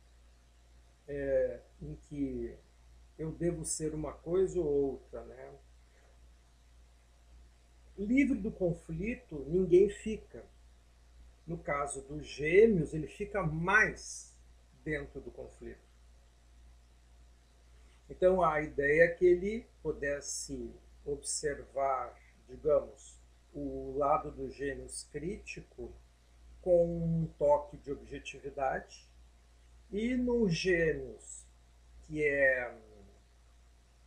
é, 1.11 1.59
em 1.81 1.95
que 1.95 2.55
eu 3.19 3.31
devo 3.31 3.65
ser 3.65 3.93
uma 3.93 4.13
coisa 4.13 4.59
ou 4.59 4.65
outra, 4.65 5.23
né? 5.25 5.53
Livre 7.97 8.39
do 8.39 8.49
conflito, 8.49 9.45
ninguém 9.47 9.89
fica. 9.89 10.45
No 11.45 11.57
caso 11.57 12.01
dos 12.03 12.25
gêmeos, 12.25 12.93
ele 12.93 13.07
fica 13.07 13.43
mais 13.43 14.33
dentro 14.85 15.19
do 15.19 15.29
conflito. 15.29 15.91
Então 18.09 18.41
a 18.41 18.61
ideia 18.61 19.03
é 19.03 19.07
que 19.09 19.25
ele 19.25 19.67
pudesse 19.83 20.73
observar, 21.05 22.17
digamos, 22.47 23.19
o 23.53 23.97
lado 23.97 24.31
dos 24.31 24.55
gêmeos 24.55 25.03
crítico 25.11 25.91
com 26.61 26.85
um 26.85 27.27
toque 27.37 27.75
de 27.77 27.91
objetividade 27.91 29.10
e 29.91 30.15
no 30.15 30.47
gêmeos 30.49 31.45
que 32.03 32.23
é 32.23 32.77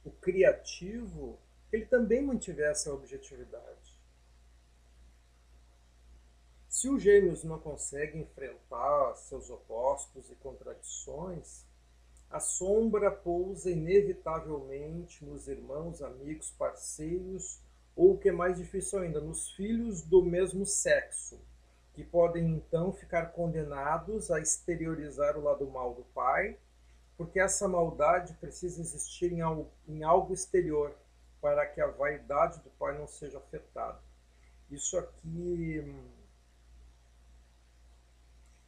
o 0.04 0.10
criativo 0.10 1.38
ele 1.72 1.86
também 1.86 2.22
mantivesse 2.22 2.88
a 2.88 2.92
objetividade. 2.92 3.98
Se 6.68 6.88
o 6.88 6.98
gêmeos 6.98 7.42
não 7.44 7.58
consegue 7.58 8.18
enfrentar 8.18 9.14
seus 9.16 9.48
opostos 9.48 10.30
e 10.30 10.34
contradições, 10.36 11.64
a 12.28 12.40
sombra 12.40 13.10
pousa 13.10 13.70
inevitavelmente 13.70 15.24
nos 15.24 15.48
irmãos, 15.48 16.02
amigos, 16.02 16.50
parceiros, 16.50 17.60
ou 17.96 18.14
o 18.14 18.18
que 18.18 18.28
é 18.28 18.32
mais 18.32 18.58
difícil 18.58 18.98
ainda, 18.98 19.20
nos 19.20 19.50
filhos 19.50 20.02
do 20.02 20.22
mesmo 20.22 20.66
sexo, 20.66 21.40
que 21.94 22.04
podem 22.04 22.54
então 22.54 22.92
ficar 22.92 23.26
condenados 23.32 24.30
a 24.30 24.40
exteriorizar 24.40 25.38
o 25.38 25.42
lado 25.42 25.66
mal 25.70 25.94
do 25.94 26.02
pai, 26.14 26.58
porque 27.16 27.38
essa 27.38 27.68
maldade 27.68 28.34
precisa 28.34 28.80
existir 28.80 29.32
em 29.32 29.40
algo, 29.40 29.70
em 29.86 30.02
algo 30.02 30.34
exterior 30.34 30.94
para 31.40 31.66
que 31.66 31.80
a 31.80 31.86
vaidade 31.86 32.60
do 32.60 32.70
pai 32.70 32.98
não 32.98 33.06
seja 33.06 33.38
afetada. 33.38 34.00
Isso 34.70 34.98
aqui 34.98 35.94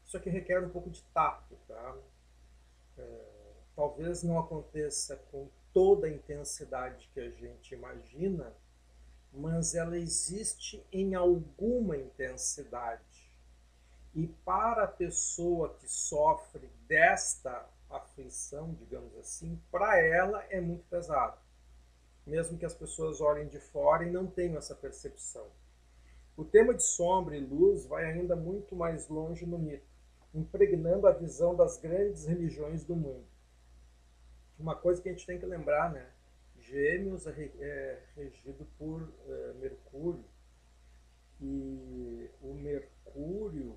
isso 0.07 0.17
aqui 0.17 0.31
requer 0.31 0.63
um 0.63 0.69
pouco 0.69 0.89
de 0.89 1.03
tato, 1.13 1.57
tá? 1.67 1.97
É, 2.97 3.53
talvez 3.75 4.23
não 4.23 4.39
aconteça 4.39 5.17
com 5.33 5.49
toda 5.73 6.07
a 6.07 6.11
intensidade 6.11 7.11
que 7.13 7.19
a 7.19 7.29
gente 7.31 7.75
imagina, 7.75 8.55
mas 9.33 9.75
ela 9.75 9.99
existe 9.99 10.87
em 10.93 11.15
alguma 11.15 11.97
intensidade. 11.97 13.03
E 14.17 14.27
para 14.45 14.83
a 14.83 14.89
pessoa 14.89 15.75
que 15.75 15.89
sofre 15.89 16.69
desta 16.89 17.65
aflição, 17.89 18.75
digamos 18.75 19.17
assim, 19.19 19.61
para 19.71 20.01
ela 20.01 20.43
é 20.51 20.61
muito 20.61 20.85
pesado. 20.89 21.39
Mesmo 22.27 22.59
que 22.59 22.67
as 22.67 22.75
pessoas 22.75 23.21
olhem 23.21 23.47
de 23.47 23.61
fora 23.61 24.05
e 24.05 24.11
não 24.11 24.27
tenham 24.27 24.59
essa 24.59 24.75
percepção. 24.75 25.47
O 26.37 26.45
tema 26.45 26.75
de 26.75 26.83
sombra 26.83 27.37
e 27.37 27.41
luz 27.41 27.87
vai 27.87 28.05
ainda 28.05 28.35
muito 28.35 28.75
mais 28.75 29.07
longe 29.09 29.47
no 29.47 29.59
mito, 29.59 29.87
impregnando 30.35 31.07
a 31.07 31.13
visão 31.13 31.55
das 31.55 31.79
grandes 31.79 32.27
religiões 32.27 32.83
do 32.83 32.97
mundo 32.97 33.37
uma 34.59 34.75
coisa 34.75 35.01
que 35.01 35.09
a 35.09 35.13
gente 35.13 35.27
tem 35.27 35.39
que 35.39 35.47
lembrar, 35.47 35.93
né? 35.93 36.07
Gêmeos 36.59 37.27
é, 37.27 37.51
é 37.61 38.03
regido 38.17 38.67
por 38.79 39.13
é, 39.29 39.53
Mercúrio 39.61 40.25
e 41.41 42.31
o 42.41 42.55
Mercúrio 42.55 43.77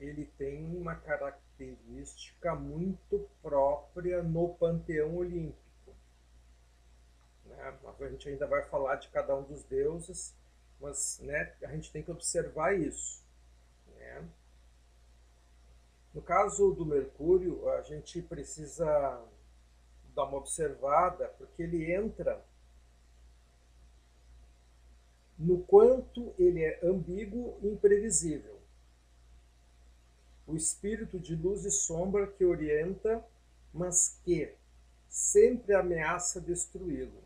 ele 0.00 0.24
tem 0.38 0.64
uma 0.76 0.96
característica 0.96 2.54
muito 2.54 3.28
própria 3.42 4.22
no 4.22 4.54
panteão 4.54 5.16
olímpico. 5.16 5.94
Né? 7.44 7.78
A 8.00 8.08
gente 8.08 8.28
ainda 8.28 8.46
vai 8.46 8.64
falar 8.64 8.96
de 8.96 9.08
cada 9.10 9.36
um 9.36 9.42
dos 9.42 9.62
deuses, 9.64 10.34
mas 10.80 11.20
né, 11.22 11.54
a 11.62 11.72
gente 11.72 11.92
tem 11.92 12.02
que 12.02 12.10
observar 12.10 12.78
isso. 12.78 13.22
Né? 13.98 14.26
No 16.14 16.22
caso 16.22 16.72
do 16.72 16.86
Mercúrio, 16.86 17.68
a 17.70 17.82
gente 17.82 18.22
precisa 18.22 19.22
dar 20.14 20.24
uma 20.24 20.38
observada, 20.38 21.28
porque 21.36 21.62
ele 21.62 21.92
entra 21.92 22.42
no 25.38 25.62
quanto 25.64 26.34
ele 26.38 26.62
é 26.62 26.80
ambíguo 26.82 27.58
e 27.62 27.68
imprevisível. 27.68 28.59
O 30.50 30.56
espírito 30.56 31.16
de 31.16 31.36
luz 31.36 31.64
e 31.64 31.70
sombra 31.70 32.26
que 32.26 32.44
orienta, 32.44 33.24
mas 33.72 34.20
que 34.24 34.52
sempre 35.08 35.72
ameaça 35.74 36.40
destruí-lo. 36.40 37.22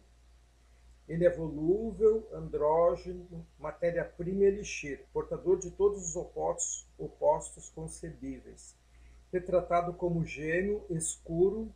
Ele 1.09 1.25
é 1.25 1.31
volúvel, 1.31 2.29
andrógeno, 2.31 3.47
matéria-prima 3.59 4.43
e 4.43 4.47
elixir, 4.47 5.07
portador 5.11 5.59
de 5.59 5.71
todos 5.71 6.07
os 6.07 6.17
opostos, 6.17 6.87
opostos 6.99 7.71
concebíveis. 7.71 8.77
Retratado 9.33 9.95
como 9.95 10.23
gênio, 10.23 10.85
escuro. 10.91 11.75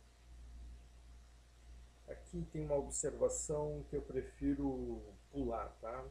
Aqui 2.07 2.45
tem 2.53 2.63
uma 2.63 2.75
observação 2.75 3.83
que 3.89 3.95
eu 3.95 4.03
prefiro 4.03 5.01
pular, 5.31 5.75
tá? 5.81 6.05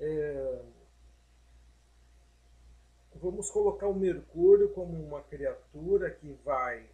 É... 0.00 0.62
Vamos 3.14 3.50
colocar 3.50 3.86
o 3.86 3.94
Mercúrio 3.94 4.70
como 4.70 4.92
uma 5.02 5.22
criatura 5.22 6.10
que 6.10 6.32
vai, 6.44 6.86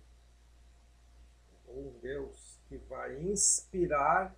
ou 1.67 1.89
um 1.89 1.99
Deus, 2.01 2.61
que 2.69 2.77
vai 2.77 3.21
inspirar 3.23 4.37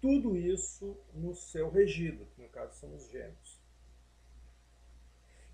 tudo 0.00 0.36
isso 0.36 0.96
no 1.14 1.34
seu 1.34 1.70
regido, 1.70 2.26
que 2.34 2.42
no 2.42 2.48
caso 2.48 2.74
são 2.78 2.94
os 2.94 3.08
gêmeos. 3.08 3.58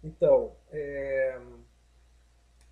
Então, 0.02 0.56
é, 0.70 1.40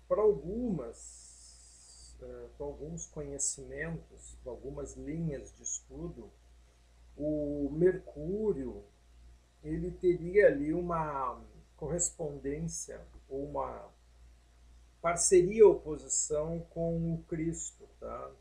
para 0.07 0.21
algumas, 0.21 2.17
é, 2.21 2.47
para 2.57 2.65
alguns 2.65 3.05
conhecimentos, 3.07 4.35
para 4.43 4.51
algumas 4.51 4.95
linhas 4.97 5.53
de 5.55 5.63
estudo, 5.63 6.29
o 7.15 7.69
Mercúrio 7.71 8.83
ele 9.63 9.91
teria 9.91 10.47
ali 10.47 10.73
uma 10.73 11.41
correspondência 11.79 13.01
ou 13.29 13.45
uma 13.45 13.89
parceria 15.01 15.65
oposição 15.65 16.59
com 16.71 17.13
o 17.13 17.23
Cristo, 17.23 17.87
tá? 18.01 18.31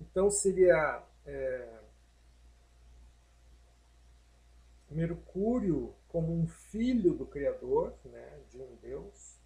Então 0.00 0.30
seria 0.30 1.04
é, 1.26 1.78
Mercúrio 4.90 5.94
como 6.08 6.32
um 6.32 6.46
filho 6.46 7.12
do 7.12 7.26
Criador, 7.26 7.94
né, 8.06 8.40
de 8.50 8.58
um 8.58 8.76
Deus, 8.76 9.38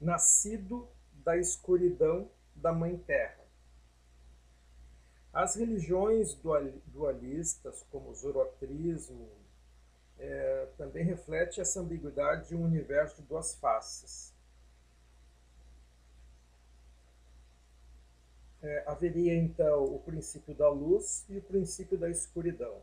nascido 0.00 0.88
da 1.12 1.36
escuridão 1.36 2.28
da 2.56 2.72
Mãe 2.72 2.98
Terra. 2.98 3.40
As 5.32 5.54
religiões 5.54 6.36
dualistas, 6.86 7.84
como 7.90 8.10
o 8.10 8.14
zoroastrismo, 8.14 9.28
é, 10.20 10.68
também 10.76 11.04
reflete 11.04 11.60
essa 11.60 11.80
ambiguidade 11.80 12.48
de 12.48 12.54
um 12.54 12.62
universo 12.62 13.16
de 13.16 13.26
duas 13.26 13.54
faces. 13.54 14.34
É, 18.62 18.84
haveria 18.86 19.34
então 19.34 19.84
o 19.84 19.98
princípio 20.00 20.54
da 20.54 20.68
luz 20.68 21.24
e 21.30 21.38
o 21.38 21.42
princípio 21.42 21.96
da 21.96 22.10
escuridão. 22.10 22.82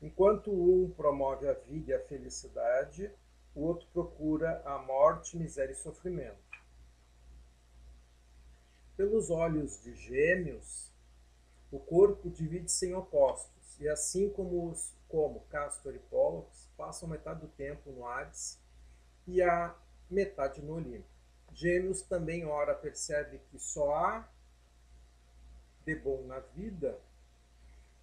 Enquanto 0.00 0.50
um 0.50 0.90
promove 0.90 1.48
a 1.48 1.52
vida 1.52 1.92
e 1.92 1.94
a 1.94 2.00
felicidade, 2.00 3.08
o 3.54 3.62
outro 3.62 3.86
procura 3.92 4.60
a 4.64 4.78
morte, 4.78 5.36
miséria 5.36 5.72
e 5.72 5.76
sofrimento. 5.76 6.42
Pelos 8.96 9.30
olhos 9.30 9.80
de 9.80 9.94
Gêmeos, 9.94 10.90
o 11.70 11.78
corpo 11.78 12.28
divide-se 12.28 12.86
em 12.86 12.94
opostos, 12.94 13.78
e 13.80 13.88
assim 13.88 14.28
como, 14.30 14.70
os, 14.70 14.92
como 15.12 15.44
Castor 15.50 15.94
e 15.94 15.98
Pollux 15.98 16.70
passam 16.74 17.06
metade 17.06 17.40
do 17.40 17.48
tempo 17.48 17.92
no 17.92 18.08
Hades 18.08 18.58
e 19.26 19.42
a 19.42 19.76
metade 20.10 20.62
no 20.62 20.76
Olimpo. 20.76 21.06
Gêmeos 21.52 22.00
também 22.00 22.46
ora 22.46 22.74
percebe 22.74 23.38
que 23.50 23.58
só 23.58 23.94
há 23.94 24.28
de 25.84 25.94
bom 25.94 26.24
na 26.26 26.38
vida, 26.38 26.98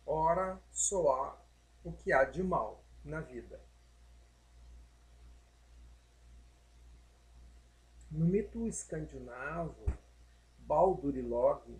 ora 0.05 0.61
só 0.71 1.11
há 1.11 1.41
o 1.83 1.91
que 1.91 2.13
há 2.13 2.23
de 2.25 2.43
mal 2.43 2.83
na 3.03 3.21
vida. 3.21 3.59
No 8.11 8.25
mito 8.25 8.67
escandinavo, 8.67 9.83
Baldur 10.59 11.17
e 11.17 11.23
Loki 11.23 11.75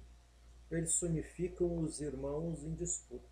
personificam 0.68 1.84
os 1.84 2.02
irmãos 2.02 2.64
em 2.64 2.74
disputa. 2.74 3.29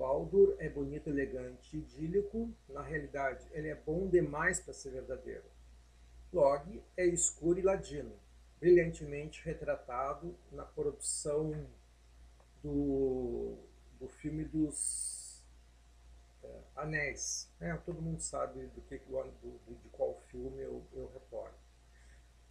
Baldur 0.00 0.56
é 0.58 0.66
bonito, 0.66 1.10
elegante, 1.10 1.76
idílico. 1.76 2.50
Na 2.70 2.80
realidade, 2.80 3.46
ele 3.52 3.68
é 3.68 3.74
bom 3.74 4.08
demais 4.08 4.58
para 4.58 4.72
ser 4.72 4.92
verdadeiro. 4.92 5.44
Log 6.32 6.82
é 6.96 7.04
escuro 7.04 7.58
e 7.58 7.62
ladino, 7.62 8.18
brilhantemente 8.58 9.44
retratado 9.44 10.34
na 10.52 10.64
produção 10.64 11.52
do, 12.62 13.58
do 13.98 14.08
filme 14.08 14.42
dos 14.42 15.44
é, 16.44 16.60
Anéis. 16.76 17.52
Né? 17.60 17.78
Todo 17.84 18.00
mundo 18.00 18.22
sabe 18.22 18.68
do 18.68 18.80
que, 18.80 18.96
do, 18.96 19.60
de 19.82 19.88
qual 19.90 20.18
filme 20.28 20.62
eu, 20.62 20.82
eu. 20.94 21.12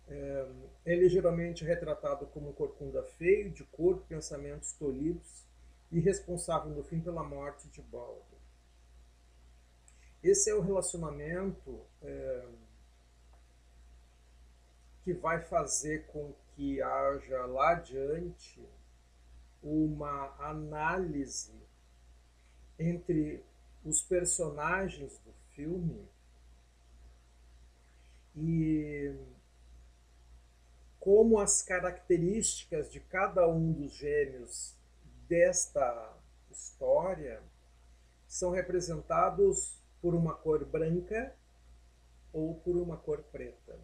É, 0.07 0.47
ele 0.85 1.07
é 1.07 1.09
geralmente 1.09 1.65
retratado 1.65 2.27
como 2.27 2.49
um 2.49 2.53
corcunda 2.53 3.01
feio, 3.03 3.49
de 3.49 3.63
corpo, 3.63 4.05
pensamentos 4.07 4.71
tolhidos 4.73 5.48
e 5.91 5.99
responsável 5.99 6.71
no 6.71 6.83
fim 6.83 6.99
pela 6.99 7.23
morte 7.23 7.67
de 7.69 7.81
Baldur. 7.81 8.23
Esse 10.21 10.49
é 10.49 10.55
o 10.55 10.61
relacionamento 10.61 11.79
é, 12.01 12.45
que 15.03 15.13
vai 15.13 15.41
fazer 15.41 16.05
com 16.07 16.33
que 16.55 16.81
haja 16.81 17.45
lá 17.45 17.71
adiante 17.71 18.61
uma 19.63 20.35
análise 20.39 21.53
entre 22.77 23.43
os 23.83 24.01
personagens 24.01 25.17
do 25.19 25.31
filme 25.53 26.05
e 28.35 29.15
como 30.99 31.39
as 31.39 31.61
características 31.61 32.91
de 32.91 32.99
cada 32.99 33.47
um 33.47 33.71
dos 33.71 33.93
gêmeos 33.93 34.78
desta 35.29 36.17
história 36.49 37.41
são 38.27 38.49
representados 38.49 39.79
por 40.01 40.15
uma 40.15 40.33
cor 40.33 40.65
branca 40.65 41.35
ou 42.33 42.55
por 42.55 42.75
uma 42.75 42.97
cor 42.97 43.21
preta. 43.31 43.79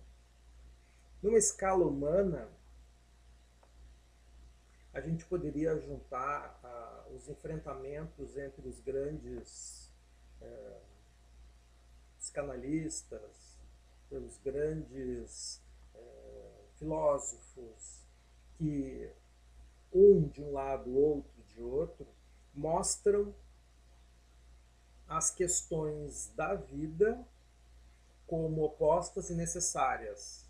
Numa 1.22 1.38
escala 1.38 1.86
humana, 1.86 2.50
a 4.92 5.00
gente 5.00 5.26
poderia 5.26 5.80
juntar 5.80 6.60
ah, 6.64 7.06
os 7.16 7.30
enfrentamentos 7.30 8.38
entre 8.38 8.68
os 8.68 8.80
grandes 8.80 9.92
eh, 10.42 10.80
psicanalistas, 12.18 13.60
pelos 14.10 14.38
grandes 14.38 15.62
eh, 15.94 16.62
filósofos, 16.78 18.02
que 18.58 19.12
um 19.92 20.28
de 20.28 20.42
um 20.42 20.52
lado, 20.52 20.94
outro 20.94 21.35
de 21.56 21.62
outro, 21.62 22.06
mostram 22.54 23.34
as 25.08 25.32
questões 25.32 26.32
da 26.36 26.56
vida 26.56 27.26
como 28.28 28.64
opostas 28.64 29.30
e 29.30 29.36
necessárias, 29.36 30.46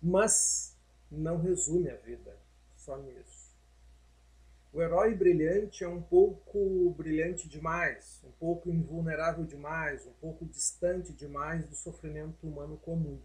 mas 0.00 0.76
não 1.10 1.38
resume 1.38 1.90
a 1.90 1.96
vida 1.96 2.36
só 2.76 2.96
nisso. 2.96 3.46
O 4.72 4.82
herói 4.82 5.14
brilhante 5.14 5.82
é 5.82 5.88
um 5.88 6.02
pouco 6.02 6.90
brilhante 6.90 7.48
demais, 7.48 8.20
um 8.24 8.30
pouco 8.32 8.70
invulnerável 8.70 9.44
demais, 9.44 10.06
um 10.06 10.12
pouco 10.20 10.44
distante 10.44 11.12
demais 11.12 11.66
do 11.66 11.74
sofrimento 11.74 12.46
humano 12.46 12.76
comum 12.76 13.20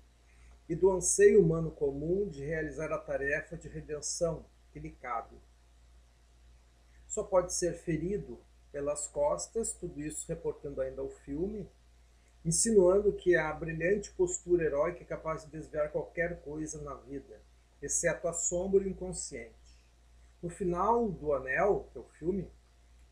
e 0.70 0.76
do 0.76 0.89
anseio 0.89 1.44
humano 1.44 1.70
comum 1.70 2.30
de 2.30 2.46
realizar 2.46 2.91
a 2.94 2.98
tarefa 2.98 3.58
de 3.58 3.67
redenção 3.67 4.46
que 4.72 4.80
lhe 4.80 4.91
cabe. 4.91 5.36
Só 7.12 7.26
pode 7.26 7.54
ser 7.54 7.74
ferido 7.74 8.39
pelas 8.71 9.06
costas, 9.06 9.74
tudo 9.74 10.00
isso 10.00 10.26
reportando 10.30 10.80
ainda 10.80 11.02
ao 11.02 11.10
filme, 11.10 11.69
insinuando 12.45 13.12
que 13.12 13.36
a 13.36 13.52
brilhante 13.52 14.10
postura 14.12 14.63
heróica 14.63 15.02
é 15.02 15.06
capaz 15.06 15.43
de 15.43 15.52
desviar 15.52 15.91
qualquer 15.91 16.41
coisa 16.41 16.82
na 16.82 16.93
vida, 16.95 17.41
exceto 17.82 18.30
a 18.30 18.34
sombra 18.34 18.82
e 18.82 18.86
o 18.86 18.89
inconsciente. 18.89 19.52
No 20.41 20.50
final 20.50 21.10
do 21.10 21.34
Anel, 21.34 21.86
que 21.91 21.97
é 21.97 22.02
o 22.02 22.06
filme, 22.17 22.50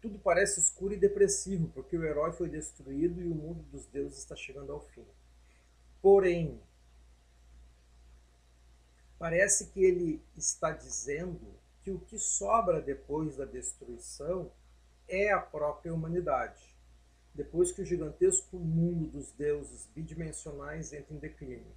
tudo 0.02 0.18
parece 0.18 0.62
escuro 0.62 0.94
e 0.94 0.98
depressivo, 0.98 1.68
porque 1.74 1.98
o 1.98 2.06
herói 2.06 2.32
foi 2.32 2.48
destruído 2.48 3.22
e 3.22 3.28
o 3.28 3.36
mundo 3.36 3.62
dos 3.64 3.86
deuses 3.86 4.20
está 4.20 4.34
chegando 4.34 4.72
ao 4.72 4.80
fim. 4.80 5.06
Porém, 6.02 6.58
parece 9.20 9.68
que 9.72 9.84
ele 9.84 10.24
está 10.38 10.72
dizendo 10.72 11.59
que 11.82 11.92
o 11.92 12.00
que 12.00 12.18
sobra 12.18 12.82
depois 12.82 13.38
da 13.38 13.46
destruição 13.46 14.52
é 15.08 15.32
a 15.32 15.40
própria 15.40 15.94
humanidade, 15.94 16.78
depois 17.34 17.72
que 17.72 17.82
o 17.82 17.86
gigantesco 17.86 18.58
mundo 18.58 19.08
dos 19.08 19.32
deuses 19.32 19.86
bidimensionais 19.96 20.94
entra 20.94 21.14
em 21.14 21.20
declínio. 21.20 21.74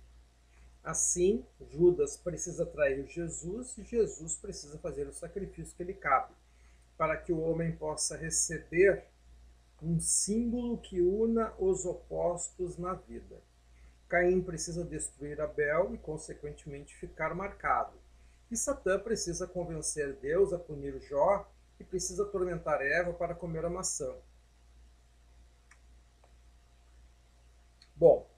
Assim, 0.82 1.46
Judas 1.70 2.16
precisa 2.16 2.66
trair 2.66 3.06
Jesus 3.06 3.78
e 3.78 3.82
Jesus 3.82 4.36
precisa 4.36 4.78
fazer 4.78 5.06
o 5.06 5.12
sacrifício 5.12 5.76
que 5.76 5.84
lhe 5.84 5.94
cabe, 5.94 6.34
para 6.98 7.16
que 7.16 7.32
o 7.32 7.40
homem 7.40 7.76
possa 7.76 8.16
receber 8.16 9.04
um 9.80 9.98
símbolo 10.00 10.78
que 10.78 11.00
una 11.00 11.54
os 11.58 11.84
opostos 11.84 12.76
na 12.78 12.94
vida. 12.94 13.40
Caim 14.08 14.42
precisa 14.42 14.84
destruir 14.84 15.40
Abel 15.40 15.94
e, 15.94 15.98
consequentemente, 15.98 16.94
ficar 16.94 17.34
marcado. 17.34 18.01
E 18.52 18.56
Satã 18.58 19.00
precisa 19.00 19.46
convencer 19.46 20.12
Deus 20.16 20.52
a 20.52 20.58
punir 20.58 21.00
Jó 21.00 21.50
e 21.80 21.84
precisa 21.84 22.24
atormentar 22.24 22.82
Eva 22.82 23.14
para 23.14 23.34
comer 23.34 23.64
a 23.64 23.70
maçã. 23.70 24.14
Bom, 27.96 28.28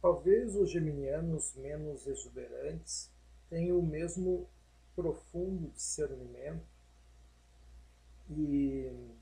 talvez 0.00 0.56
os 0.56 0.70
geminianos 0.70 1.54
menos 1.56 2.06
exuberantes 2.06 3.10
tenham 3.50 3.78
o 3.78 3.86
mesmo 3.86 4.48
profundo 4.96 5.68
discernimento 5.72 6.64
e 8.30 9.19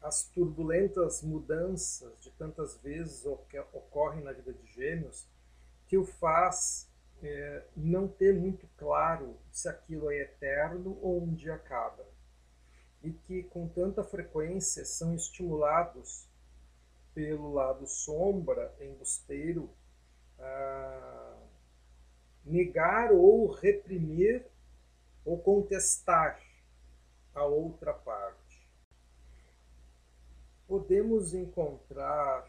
as 0.00 0.24
turbulentas 0.24 1.22
mudanças 1.22 2.20
de 2.20 2.30
tantas 2.32 2.76
vezes 2.76 3.26
ocorrem 3.72 4.22
na 4.22 4.32
vida 4.32 4.52
de 4.52 4.66
gêmeos 4.72 5.28
que 5.86 5.96
o 5.96 6.04
faz 6.04 6.88
é, 7.22 7.64
não 7.76 8.06
ter 8.06 8.34
muito 8.34 8.68
claro 8.76 9.36
se 9.50 9.68
aquilo 9.68 10.10
é 10.10 10.18
eterno 10.18 10.98
ou 11.02 11.22
um 11.22 11.34
dia 11.34 11.54
acaba. 11.54 12.06
E 13.02 13.12
que 13.12 13.44
com 13.44 13.68
tanta 13.68 14.04
frequência 14.04 14.84
são 14.84 15.14
estimulados 15.14 16.28
pelo 17.14 17.52
lado 17.52 17.86
sombra, 17.86 18.74
embusteiro, 18.80 19.70
a 20.38 21.36
negar 22.44 23.12
ou 23.12 23.50
reprimir 23.50 24.46
ou 25.24 25.38
contestar 25.38 26.40
a 27.34 27.44
outra 27.44 27.92
parte. 27.92 28.37
Podemos 30.68 31.32
encontrar 31.32 32.46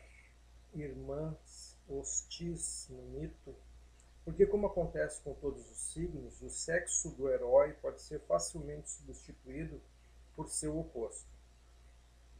irmãs 0.73 1.77
hostis 1.87 2.87
no 2.89 3.01
mito, 3.03 3.55
porque, 4.25 4.45
como 4.45 4.67
acontece 4.67 5.21
com 5.23 5.33
todos 5.35 5.71
os 5.71 5.93
signos, 5.93 6.41
o 6.41 6.49
sexo 6.49 7.09
do 7.15 7.29
herói 7.29 7.71
pode 7.81 8.01
ser 8.01 8.19
facilmente 8.27 8.89
substituído 8.89 9.81
por 10.35 10.49
seu 10.49 10.77
oposto. 10.77 11.29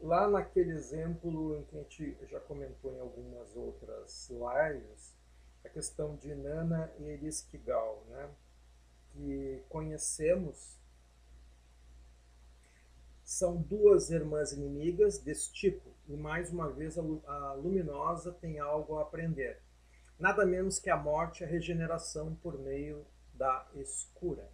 Lá 0.01 0.29
naquele 0.29 0.71
exemplo 0.71 1.57
em 1.57 1.63
que 1.63 1.77
a 1.77 1.79
gente 1.79 2.17
já 2.27 2.41
comentou 2.41 2.93
em 2.93 2.99
algumas 2.99 3.55
outras 3.55 4.29
lives, 4.29 5.15
a 5.63 5.69
questão 5.69 6.17
de 6.17 6.35
Nana 6.35 6.93
e 6.99 7.05
Eriskigal, 7.05 8.03
né? 8.09 8.29
que 9.11 9.63
conhecemos 9.69 10.78
são 13.29 13.57
duas 13.57 14.09
irmãs 14.09 14.53
inimigas 14.53 15.19
desse 15.19 15.53
tipo, 15.53 15.87
e 16.07 16.17
mais 16.17 16.51
uma 16.51 16.67
vez 16.67 16.97
a, 16.97 17.53
luminosa 17.53 18.31
tem 18.31 18.57
algo 18.57 18.97
a 18.97 19.03
aprender. 19.03 19.61
Nada 20.17 20.47
menos 20.47 20.79
que 20.79 20.89
a 20.89 20.97
morte 20.97 21.41
e 21.41 21.43
a 21.43 21.47
regeneração 21.47 22.33
por 22.41 22.57
meio 22.57 23.05
da 23.35 23.67
escura. 23.75 24.49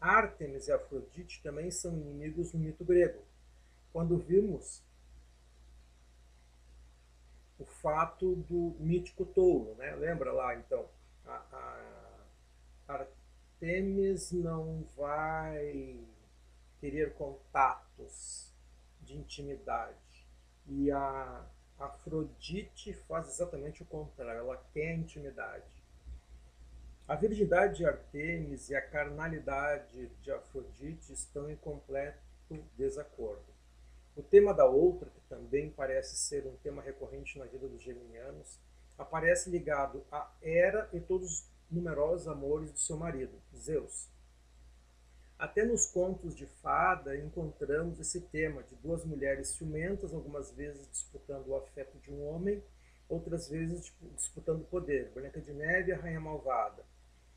Ártemis 0.00 0.68
e 0.68 0.72
Afrodite 0.72 1.42
também 1.42 1.68
são 1.72 1.98
inimigos 1.98 2.52
no 2.52 2.60
mito 2.60 2.84
grego. 2.84 3.24
Quando 3.92 4.16
vimos 4.16 4.84
o 7.58 7.64
fato 7.64 8.36
do 8.36 8.76
mítico 8.78 9.26
touro, 9.26 9.74
né? 9.74 9.96
lembra 9.96 10.32
lá 10.32 10.54
então? 10.54 10.88
A, 11.24 11.42
a 12.88 13.02
Artemis 13.58 14.30
não 14.30 14.84
vai 14.96 16.06
querer 16.80 17.14
contatos 17.14 18.52
de 19.00 19.16
intimidade. 19.16 20.26
E 20.66 20.90
a 20.90 21.46
Afrodite 21.78 22.92
faz 22.92 23.28
exatamente 23.28 23.82
o 23.82 23.86
contrário, 23.86 24.40
ela 24.40 24.56
quer 24.72 24.94
intimidade. 24.94 25.64
A 27.06 27.14
virgindade 27.14 27.76
de 27.76 27.86
Artemis 27.86 28.68
e 28.68 28.74
a 28.74 28.82
carnalidade 28.82 30.08
de 30.22 30.32
Afrodite 30.32 31.12
estão 31.12 31.48
em 31.48 31.56
completo 31.56 32.18
desacordo. 32.76 33.44
O 34.16 34.22
tema 34.22 34.52
da 34.52 34.64
outra, 34.64 35.10
que 35.10 35.20
também 35.28 35.70
parece 35.70 36.16
ser 36.16 36.46
um 36.46 36.56
tema 36.56 36.82
recorrente 36.82 37.38
na 37.38 37.44
vida 37.44 37.68
dos 37.68 37.82
geminianos, 37.82 38.58
aparece 38.98 39.50
ligado 39.50 40.04
a 40.10 40.32
Hera 40.42 40.88
e 40.92 40.98
todos 40.98 41.30
os 41.30 41.50
numerosos 41.70 42.26
amores 42.26 42.72
do 42.72 42.78
seu 42.78 42.96
marido, 42.96 43.40
Zeus. 43.54 44.08
Até 45.38 45.64
nos 45.66 45.86
contos 45.86 46.34
de 46.34 46.46
fada 46.46 47.14
encontramos 47.14 48.00
esse 48.00 48.22
tema 48.22 48.62
de 48.62 48.74
duas 48.76 49.04
mulheres 49.04 49.48
ciumentas, 49.48 50.14
algumas 50.14 50.50
vezes 50.52 50.90
disputando 50.90 51.48
o 51.48 51.56
afeto 51.56 51.98
de 51.98 52.10
um 52.10 52.26
homem, 52.26 52.62
outras 53.06 53.48
vezes 53.48 53.92
disputando 54.14 54.62
o 54.62 54.66
poder. 54.66 55.10
Branca 55.12 55.38
de 55.38 55.52
Neve, 55.52 55.92
a 55.92 55.98
Rainha 55.98 56.20
Malvada, 56.20 56.82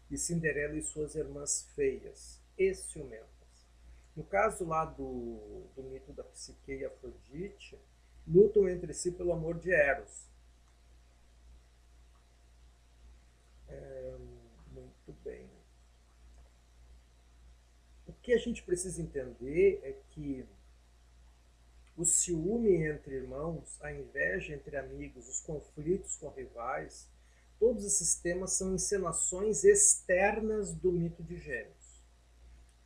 e 0.10 0.18
Cinderela 0.18 0.78
e 0.78 0.82
suas 0.82 1.16
irmãs 1.16 1.70
feias 1.76 2.42
e 2.58 2.74
ciumentas. 2.74 3.28
No 4.16 4.24
caso 4.24 4.66
lá 4.66 4.86
do, 4.86 5.68
do 5.76 5.84
mito 5.84 6.14
da 6.14 6.24
Psique 6.24 6.72
e 6.72 6.86
Afrodite, 6.86 7.78
lutam 8.26 8.70
entre 8.70 8.94
si 8.94 9.12
pelo 9.12 9.34
amor 9.34 9.60
de 9.60 9.72
Eros. 9.72 10.30
É, 13.68 14.16
muito 14.72 15.14
bem 15.22 15.50
que 18.30 18.34
a 18.36 18.38
gente 18.38 18.62
precisa 18.62 19.02
entender 19.02 19.80
é 19.82 19.92
que 20.12 20.46
o 21.98 22.06
ciúme 22.06 22.76
entre 22.76 23.16
irmãos, 23.16 23.82
a 23.82 23.92
inveja 23.92 24.54
entre 24.54 24.78
amigos, 24.78 25.28
os 25.28 25.40
conflitos 25.40 26.16
com 26.16 26.30
rivais, 26.30 27.10
todos 27.60 27.84
esses 27.84 28.14
temas 28.22 28.54
são 28.54 28.76
encenações 28.76 29.64
externas 29.64 30.76
do 30.76 30.92
mito 30.92 31.24
de 31.24 31.40
Gêmeos, 31.40 32.04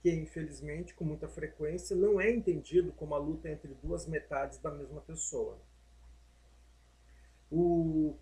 que 0.01 0.09
infelizmente, 0.11 0.93
com 0.93 1.03
muita 1.03 1.27
frequência, 1.27 1.93
não 1.93 2.21
é 2.21 2.31
entendido 2.31 2.93
como 2.93 3.13
a 3.13 3.17
luta 3.17 3.49
entre 3.49 3.73
duas 3.83 4.07
metades 4.07 4.59
da 4.59 4.71
mesma 4.71 5.01
pessoa. 5.01 5.59
O, 7.51 8.15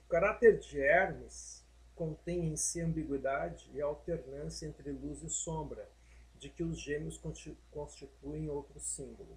o 0.00 0.08
caráter 0.08 0.58
de 0.58 0.80
Hermes 0.80 1.59
contém 2.00 2.46
em 2.46 2.56
si 2.56 2.80
ambiguidade 2.80 3.70
e 3.74 3.82
alternância 3.82 4.64
entre 4.64 4.90
luz 4.90 5.22
e 5.22 5.28
sombra, 5.28 5.86
de 6.38 6.48
que 6.48 6.62
os 6.62 6.80
gêmeos 6.80 7.20
constituem 7.70 8.48
outro 8.48 8.80
símbolo. 8.80 9.36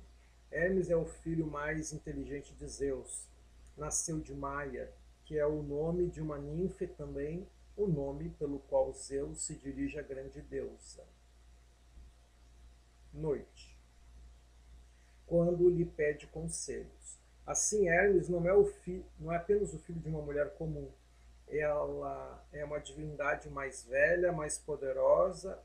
Hermes 0.50 0.90
é 0.90 0.96
o 0.96 1.06
filho 1.06 1.46
mais 1.46 1.92
inteligente 1.92 2.54
de 2.54 2.66
Zeus. 2.66 3.28
Nasceu 3.76 4.22
de 4.22 4.34
Maia, 4.34 4.90
que 5.26 5.38
é 5.38 5.46
o 5.46 5.62
nome 5.62 6.10
de 6.10 6.22
uma 6.22 6.38
ninfa 6.38 6.86
e 6.86 6.88
também 6.88 7.46
o 7.76 7.86
nome 7.86 8.30
pelo 8.30 8.60
qual 8.60 8.94
Zeus 8.94 9.42
se 9.42 9.56
dirige 9.56 10.00
à 10.00 10.02
grande 10.02 10.42
deusa. 10.42 11.04
Noite. 13.14 13.78
Quando 15.28 15.70
lhe 15.70 15.84
pede 15.84 16.28
conselhos. 16.28 17.20
Assim, 17.46 17.90
Hermes 17.90 18.30
não 18.30 18.48
é, 18.48 18.54
não 19.20 19.34
é 19.34 19.36
apenas 19.36 19.74
o 19.74 19.80
filho 19.80 20.00
de 20.00 20.08
uma 20.08 20.22
mulher 20.22 20.54
comum. 20.54 20.90
Ela 21.48 22.44
é 22.52 22.66
uma 22.66 22.80
divindade 22.80 23.50
mais 23.50 23.84
velha, 23.84 24.32
mais 24.32 24.58
poderosa 24.58 25.62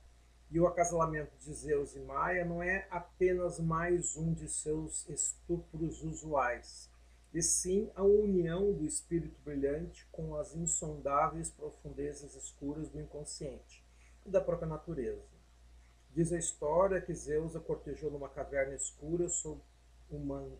e 0.50 0.58
o 0.58 0.66
acasalamento 0.66 1.36
de 1.38 1.52
Zeus 1.52 1.94
e 1.94 2.00
Maia 2.00 2.44
não 2.44 2.62
é 2.62 2.86
apenas 2.90 3.60
mais 3.60 4.16
um 4.16 4.32
de 4.32 4.48
seus 4.48 5.06
estupros 5.06 6.02
usuais, 6.02 6.90
e 7.34 7.42
sim 7.42 7.90
a 7.94 8.02
união 8.02 8.72
do 8.72 8.86
espírito 8.86 9.38
brilhante 9.44 10.06
com 10.10 10.36
as 10.36 10.54
insondáveis 10.56 11.50
profundezas 11.50 12.34
escuras 12.34 12.88
do 12.88 12.98
inconsciente 12.98 13.84
e 14.24 14.30
da 14.30 14.40
própria 14.40 14.68
natureza. 14.68 15.22
Diz 16.14 16.32
a 16.32 16.38
história 16.38 17.02
que 17.02 17.14
Zeus 17.14 17.54
a 17.54 17.60
cortejou 17.60 18.10
numa 18.10 18.30
caverna 18.30 18.74
escura 18.74 19.28
sob 19.28 19.60
o 20.10 20.18
manto 20.18 20.56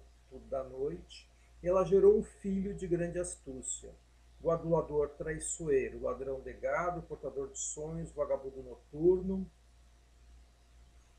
da 0.50 0.62
noite, 0.64 1.26
e 1.62 1.66
ela 1.66 1.82
gerou 1.82 2.18
um 2.18 2.22
filho 2.22 2.74
de 2.74 2.86
grande 2.86 3.18
astúcia, 3.18 3.90
o 4.40 4.50
adulador 4.50 5.10
traiçoeiro, 5.10 6.02
ladrão 6.02 6.40
de 6.40 6.52
gado, 6.52 7.02
portador 7.02 7.50
de 7.50 7.58
sonhos, 7.58 8.12
vagabundo 8.12 8.62
noturno, 8.62 9.50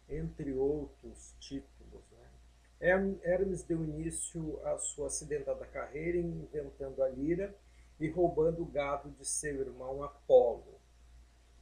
entre 0.08 0.54
outros 0.54 1.36
títulos. 1.40 2.04
Né? 2.12 3.18
Hermes 3.24 3.64
deu 3.64 3.84
início 3.84 4.60
à 4.66 4.78
sua 4.78 5.08
acidentada 5.08 5.66
carreira 5.66 6.18
inventando 6.18 7.04
a 7.04 7.10
lira 7.10 7.54
e 8.00 8.10
roubando 8.10 8.62
o 8.62 8.66
gado 8.66 9.10
de 9.12 9.26
seu 9.26 9.60
irmão 9.60 10.02
Apolo. 10.02 10.80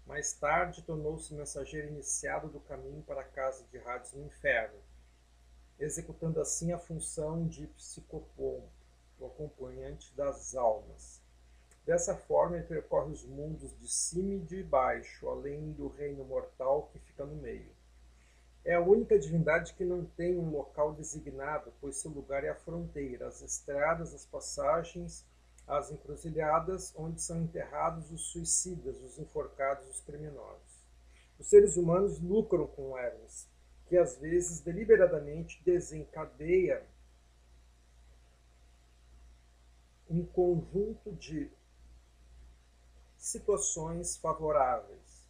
Mais 0.05 0.31
tarde, 0.33 0.83
tornou-se 0.83 1.33
mensageiro 1.33 1.89
iniciado 1.89 2.47
do 2.47 2.59
caminho 2.61 3.01
para 3.01 3.21
a 3.21 3.25
casa 3.25 3.65
de 3.71 3.77
Hades 3.79 4.13
no 4.13 4.25
inferno, 4.25 4.79
executando 5.77 6.39
assim 6.39 6.71
a 6.71 6.77
função 6.77 7.45
de 7.47 7.67
psicopompo, 7.67 8.69
o 9.19 9.25
acompanhante 9.25 10.15
das 10.15 10.55
almas. 10.55 11.21
Dessa 11.87 12.13
forma, 12.13 12.57
ele 12.57 12.65
percorre 12.65 13.13
os 13.13 13.23
mundos 13.23 13.73
de 13.79 13.87
cima 13.87 14.33
e 14.33 14.39
de 14.39 14.61
baixo, 14.61 15.29
além 15.29 15.71
do 15.71 15.87
reino 15.87 16.25
mortal 16.25 16.89
que 16.91 16.99
fica 16.99 17.25
no 17.25 17.37
meio. 17.37 17.71
É 18.65 18.73
a 18.73 18.81
única 18.81 19.17
divindade 19.17 19.73
que 19.73 19.85
não 19.85 20.03
tem 20.03 20.37
um 20.37 20.49
local 20.49 20.93
designado, 20.93 21.71
pois 21.79 21.95
seu 21.95 22.11
lugar 22.11 22.43
é 22.43 22.49
a 22.49 22.55
fronteira, 22.55 23.25
as 23.25 23.41
estradas, 23.41 24.13
as 24.13 24.25
passagens, 24.25 25.25
as 25.65 25.89
encruzilhadas, 25.89 26.93
onde 26.93 27.21
são 27.21 27.41
enterrados 27.41 28.11
os 28.11 28.33
suicidas, 28.33 29.01
os 29.01 29.17
enforcados, 29.17 29.87
os 29.89 30.01
criminosos. 30.01 30.83
Os 31.39 31.47
seres 31.47 31.77
humanos 31.77 32.19
lucram 32.19 32.67
com 32.67 32.97
Hermes, 32.97 33.47
que 33.87 33.95
às 33.95 34.17
vezes 34.17 34.59
deliberadamente 34.59 35.63
desencadeia 35.63 36.85
um 40.09 40.25
conjunto 40.25 41.13
de 41.13 41.49
situações 43.27 44.15
favoráveis 44.17 45.27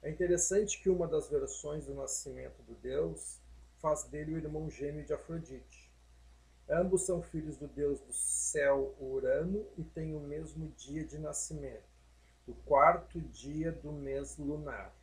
é 0.00 0.10
interessante 0.10 0.80
que 0.80 0.88
uma 0.88 1.06
das 1.06 1.28
versões 1.28 1.84
do 1.84 1.94
nascimento 1.94 2.62
do 2.62 2.74
deus 2.76 3.38
faz 3.78 4.04
dele 4.04 4.34
o 4.34 4.38
irmão 4.38 4.70
gêmeo 4.70 5.04
de 5.04 5.12
Afrodite. 5.12 5.92
Ambos 6.68 7.04
são 7.04 7.20
filhos 7.20 7.56
do 7.56 7.66
deus 7.66 8.00
do 8.00 8.12
céu 8.12 8.94
Urano 9.00 9.66
e 9.76 9.84
têm 9.84 10.14
o 10.14 10.20
mesmo 10.20 10.68
dia 10.78 11.04
de 11.04 11.18
nascimento, 11.18 11.88
o 12.46 12.54
quarto 12.54 13.20
dia 13.20 13.70
do 13.70 13.92
mês 13.92 14.38
lunar. 14.38 14.94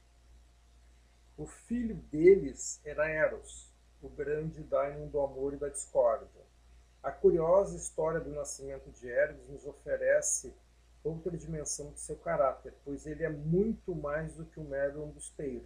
O 1.38 1.46
filho 1.46 1.96
deles 1.96 2.80
era 2.84 3.10
Eros, 3.10 3.72
o 4.02 4.10
grande 4.10 4.64
daimon 4.64 5.08
do 5.08 5.20
amor 5.20 5.54
e 5.54 5.58
da 5.58 5.70
discórdia. 5.70 6.42
A 7.04 7.12
curiosa 7.12 7.76
história 7.76 8.20
do 8.20 8.32
nascimento 8.32 8.90
de 8.90 9.08
Hermes 9.08 9.48
nos 9.50 9.66
oferece 9.66 10.56
outra 11.08 11.38
dimensão 11.38 11.92
de 11.92 12.00
seu 12.00 12.16
caráter, 12.16 12.74
pois 12.84 13.06
ele 13.06 13.24
é 13.24 13.30
muito 13.30 13.94
mais 13.96 14.34
do 14.36 14.46
que 14.46 14.60
um 14.60 14.68
mero 14.68 15.06
embusteiro. 15.06 15.66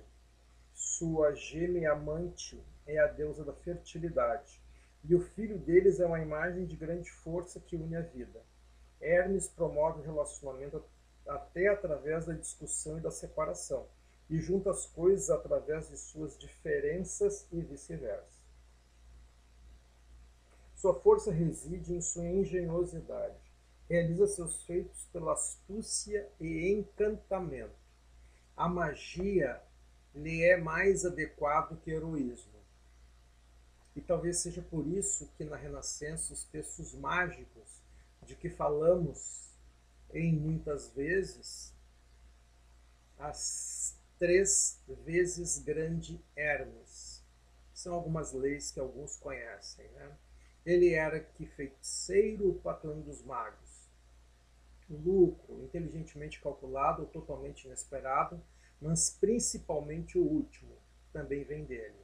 Sua 0.73 1.33
gêmea 1.33 1.93
amante 1.93 2.61
é 2.85 2.99
a 2.99 3.07
deusa 3.07 3.43
da 3.43 3.53
fertilidade, 3.53 4.61
e 5.03 5.15
o 5.15 5.21
filho 5.21 5.57
deles 5.57 5.99
é 5.99 6.05
uma 6.05 6.19
imagem 6.19 6.65
de 6.65 6.75
grande 6.75 7.09
força 7.09 7.59
que 7.59 7.75
une 7.75 7.95
a 7.95 8.01
vida. 8.01 8.41
Hermes 9.01 9.47
promove 9.47 10.01
o 10.01 10.03
relacionamento 10.03 10.83
até 11.25 11.67
através 11.67 12.25
da 12.25 12.33
discussão 12.33 12.97
e 12.97 13.01
da 13.01 13.11
separação, 13.11 13.87
e 14.29 14.39
junta 14.39 14.71
as 14.71 14.85
coisas 14.85 15.29
através 15.29 15.89
de 15.89 15.97
suas 15.97 16.37
diferenças 16.37 17.47
e 17.51 17.61
vice-versa. 17.61 18.39
Sua 20.75 20.93
força 21.01 21.31
reside 21.31 21.93
em 21.93 22.01
sua 22.01 22.25
engenhosidade 22.25 23.48
realiza 23.89 24.27
seus 24.27 24.63
feitos 24.63 25.07
pela 25.11 25.33
astúcia 25.33 26.29
e 26.39 26.69
encantamento. 26.69 27.73
A 28.55 28.69
magia 28.69 29.59
lhe 30.13 30.43
é 30.43 30.57
mais 30.57 31.05
adequado 31.05 31.79
que 31.81 31.89
heroísmo. 31.89 32.59
E 33.95 34.01
talvez 34.01 34.37
seja 34.37 34.61
por 34.61 34.85
isso 34.85 35.27
que 35.35 35.43
na 35.43 35.55
Renascença 35.55 36.31
os 36.31 36.43
textos 36.43 36.93
mágicos 36.93 37.81
de 38.23 38.35
que 38.35 38.49
falamos 38.49 39.49
em 40.13 40.33
muitas 40.33 40.89
vezes, 40.89 41.73
as 43.17 43.97
três 44.19 44.79
vezes 45.03 45.57
grande 45.57 46.23
Hermes. 46.35 47.23
São 47.73 47.95
algumas 47.95 48.33
leis 48.33 48.71
que 48.71 48.79
alguns 48.79 49.15
conhecem. 49.15 49.87
Né? 49.89 50.11
Ele 50.65 50.93
era 50.93 51.19
que 51.19 51.45
feiticeiro, 51.45 52.49
o 52.49 52.59
patrão 52.59 53.01
dos 53.01 53.23
magos 53.23 53.68
lucro 54.89 55.63
inteligentemente 55.63 56.41
calculado 56.41 57.03
ou 57.03 57.07
totalmente 57.07 57.65
inesperado, 57.65 58.41
mas 58.81 59.09
principalmente 59.09 60.17
o 60.17 60.23
último 60.23 60.75
também 61.11 61.43
vem 61.43 61.65
dele. 61.65 61.99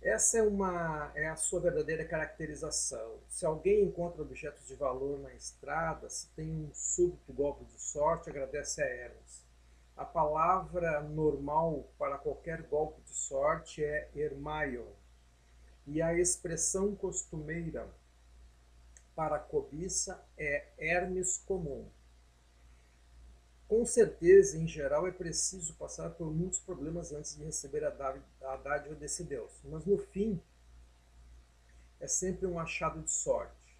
Essa 0.00 0.38
é, 0.38 0.42
uma, 0.42 1.10
é 1.14 1.26
a 1.26 1.34
sua 1.34 1.60
verdadeira 1.60 2.04
caracterização. 2.04 3.18
Se 3.28 3.44
alguém 3.44 3.84
encontra 3.84 4.22
objetos 4.22 4.66
de 4.66 4.76
valor 4.76 5.18
na 5.18 5.34
estrada, 5.34 6.08
se 6.08 6.28
tem 6.34 6.48
um 6.50 6.72
súbito 6.72 7.32
golpe 7.32 7.64
de 7.64 7.80
sorte, 7.80 8.30
agradece 8.30 8.80
a 8.80 8.86
Hermes. 8.86 9.44
A 9.96 10.04
palavra 10.04 11.00
normal 11.02 11.90
para 11.98 12.16
qualquer 12.16 12.62
golpe 12.62 13.02
de 13.02 13.12
sorte 13.12 13.82
é 13.82 14.08
Hermaion. 14.14 14.86
E 15.84 16.00
a 16.00 16.14
expressão 16.14 16.94
costumeira 16.94 17.88
para 19.18 19.34
a 19.34 19.40
cobiça 19.40 20.24
é 20.38 20.68
Hermes 20.78 21.38
comum. 21.38 21.88
Com 23.66 23.84
certeza, 23.84 24.56
em 24.56 24.68
geral, 24.68 25.08
é 25.08 25.10
preciso 25.10 25.74
passar 25.74 26.10
por 26.10 26.32
muitos 26.32 26.60
problemas 26.60 27.10
antes 27.10 27.36
de 27.36 27.42
receber 27.42 27.84
a 27.84 27.90
dádiva 27.90 28.94
desse 28.94 29.24
Deus, 29.24 29.50
mas 29.64 29.84
no 29.84 29.98
fim 29.98 30.40
é 31.98 32.06
sempre 32.06 32.46
um 32.46 32.60
achado 32.60 33.02
de 33.02 33.10
sorte. 33.10 33.76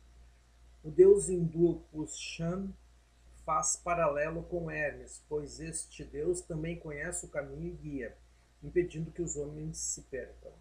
O 0.83 0.91
deus 0.91 1.29
hindu 1.29 1.85
Pushan 1.93 2.73
faz 3.47 3.77
paralelo 3.77 4.43
com 4.43 4.69
Hermes, 4.69 5.23
pois 5.29 5.61
este 5.61 6.03
deus 6.03 6.41
também 6.41 6.81
conhece 6.81 7.27
o 7.27 7.29
caminho 7.29 7.69
e 7.69 7.77
guia, 7.77 8.19
impedindo 8.61 9.13
que 9.13 9.23
os 9.23 9.37
homens 9.37 9.79
se 9.79 10.03
percam. 10.03 10.53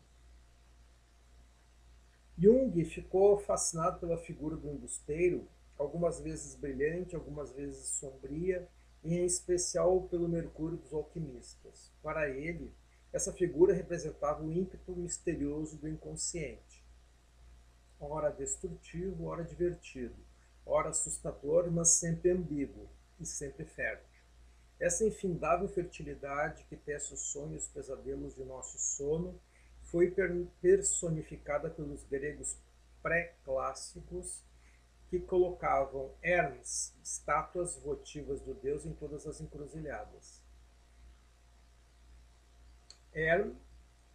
Jung 2.37 2.85
ficou 2.85 3.37
fascinado 3.39 3.99
pela 3.99 4.17
figura 4.17 4.55
do 4.55 4.69
embusteiro, 4.69 5.47
algumas 5.77 6.19
vezes 6.19 6.55
brilhante, 6.55 7.15
algumas 7.15 7.51
vezes 7.51 7.87
sombria, 7.87 8.67
e 9.03 9.15
em 9.15 9.25
especial 9.25 10.01
pelo 10.03 10.27
Mercúrio 10.27 10.77
dos 10.77 10.93
alquimistas. 10.93 11.91
Para 12.01 12.29
ele, 12.29 12.73
Essa 13.11 13.31
figura 13.31 13.73
representava 13.73 14.43
o 14.43 14.51
ímpeto 14.51 14.91
misterioso 14.95 15.77
do 15.77 15.87
inconsciente, 15.87 16.85
ora 17.99 18.29
destrutivo, 18.29 19.25
ora 19.25 19.43
divertido, 19.43 20.15
ora 20.65 20.89
assustador, 20.89 21.71
mas 21.71 21.89
sempre 21.89 22.31
ambíguo 22.31 22.87
e 23.19 23.25
sempre 23.25 23.65
fértil. 23.65 24.21
Essa 24.79 25.05
infindável 25.05 25.67
fertilidade 25.67 26.65
que 26.65 26.75
tece 26.75 27.13
os 27.13 27.21
sonhos 27.31 27.53
e 27.53 27.57
os 27.57 27.67
pesadelos 27.67 28.35
de 28.35 28.43
nosso 28.43 28.77
sono 28.77 29.39
foi 29.87 30.13
personificada 30.61 31.69
pelos 31.69 32.03
gregos 32.03 32.57
pré-clássicos 33.01 34.43
que 35.09 35.19
colocavam 35.19 36.13
Hermes, 36.21 36.93
estátuas 37.01 37.75
votivas 37.77 38.41
do 38.41 38.53
deus, 38.53 38.85
em 38.85 38.93
todas 38.93 39.25
as 39.25 39.39
encruzilhadas. 39.39 40.43
Hermes 43.13 43.55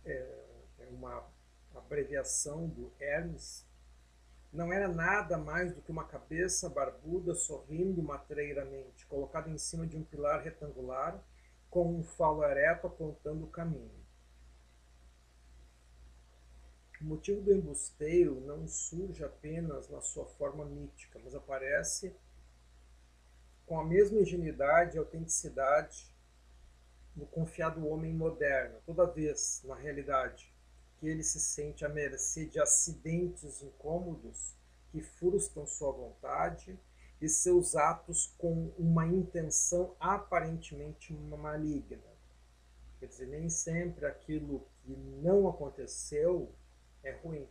é, 0.05 0.45
é 0.79 0.89
uma 0.91 1.27
abreviação 1.75 2.69
do 2.69 2.93
Hermes, 3.01 3.67
não 4.53 4.71
era 4.71 4.87
nada 4.87 5.39
mais 5.39 5.75
do 5.75 5.81
que 5.81 5.91
uma 5.91 6.05
cabeça 6.05 6.69
barbuda 6.69 7.35
sorrindo 7.35 8.03
matreiramente, 8.03 9.07
colocada 9.07 9.49
em 9.49 9.57
cima 9.57 9.87
de 9.87 9.97
um 9.97 10.05
pilar 10.05 10.43
retangular, 10.43 11.19
com 11.71 11.99
um 11.99 12.05
falo 12.05 12.45
ereto 12.45 12.87
apontando 12.87 13.45
o 13.45 13.51
caminho. 13.51 14.02
O 17.03 17.05
motivo 17.05 17.41
do 17.41 17.53
embusteiro 17.53 18.41
não 18.43 18.69
surge 18.69 19.25
apenas 19.25 19.89
na 19.89 20.01
sua 20.01 20.25
forma 20.25 20.65
mítica, 20.65 21.19
mas 21.25 21.35
aparece 21.35 22.15
com 23.67 23.81
a 23.81 23.85
mesma 23.85 24.21
ingenuidade 24.21 24.95
e 24.95 24.99
autenticidade 25.01 26.15
do 27.17 27.27
confiado 27.27 27.85
homem 27.89 28.15
moderno, 28.15 28.79
toda 28.87 29.05
vez, 29.05 29.63
na 29.65 29.75
realidade, 29.75 30.55
que 31.01 31.09
ele 31.09 31.25
se 31.25 31.41
sente 31.41 31.85
à 31.85 31.89
mercê 31.89 32.47
de 32.47 32.61
acidentes 32.61 33.61
incômodos 33.63 34.55
que 34.93 35.03
frustram 35.03 35.67
sua 35.67 35.91
vontade 35.91 36.79
e 37.21 37.29
seus 37.29 37.75
atos 37.75 38.33
com 38.39 38.73
uma 38.79 39.09
intenção 39.09 39.97
aparentemente 39.99 41.13
maligna. 41.13 42.13
Quer 43.01 43.07
dizer, 43.07 43.27
nem 43.27 43.49
sempre 43.49 44.07
aquilo 44.07 44.65
que 44.85 44.95
não 44.95 45.49
aconteceu 45.49 46.55
é 47.03 47.13
ruim. 47.13 47.49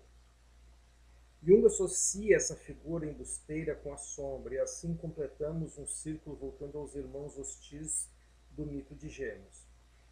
Jung 1.44 1.66
associa 1.66 2.36
essa 2.36 2.56
figura 2.56 3.06
embusteira 3.06 3.76
com 3.76 3.92
a 3.92 3.98
sombra, 3.98 4.54
e 4.54 4.60
assim 4.60 4.96
completamos 4.96 5.78
um 5.78 5.88
círculo 5.88 6.36
voltando 6.36 6.78
aos 6.78 6.96
irmãos 6.96 7.38
hostis 7.38 8.08
do 8.52 8.66
mito 8.66 8.94
de 8.94 9.10
Gêmeos. 9.10 9.66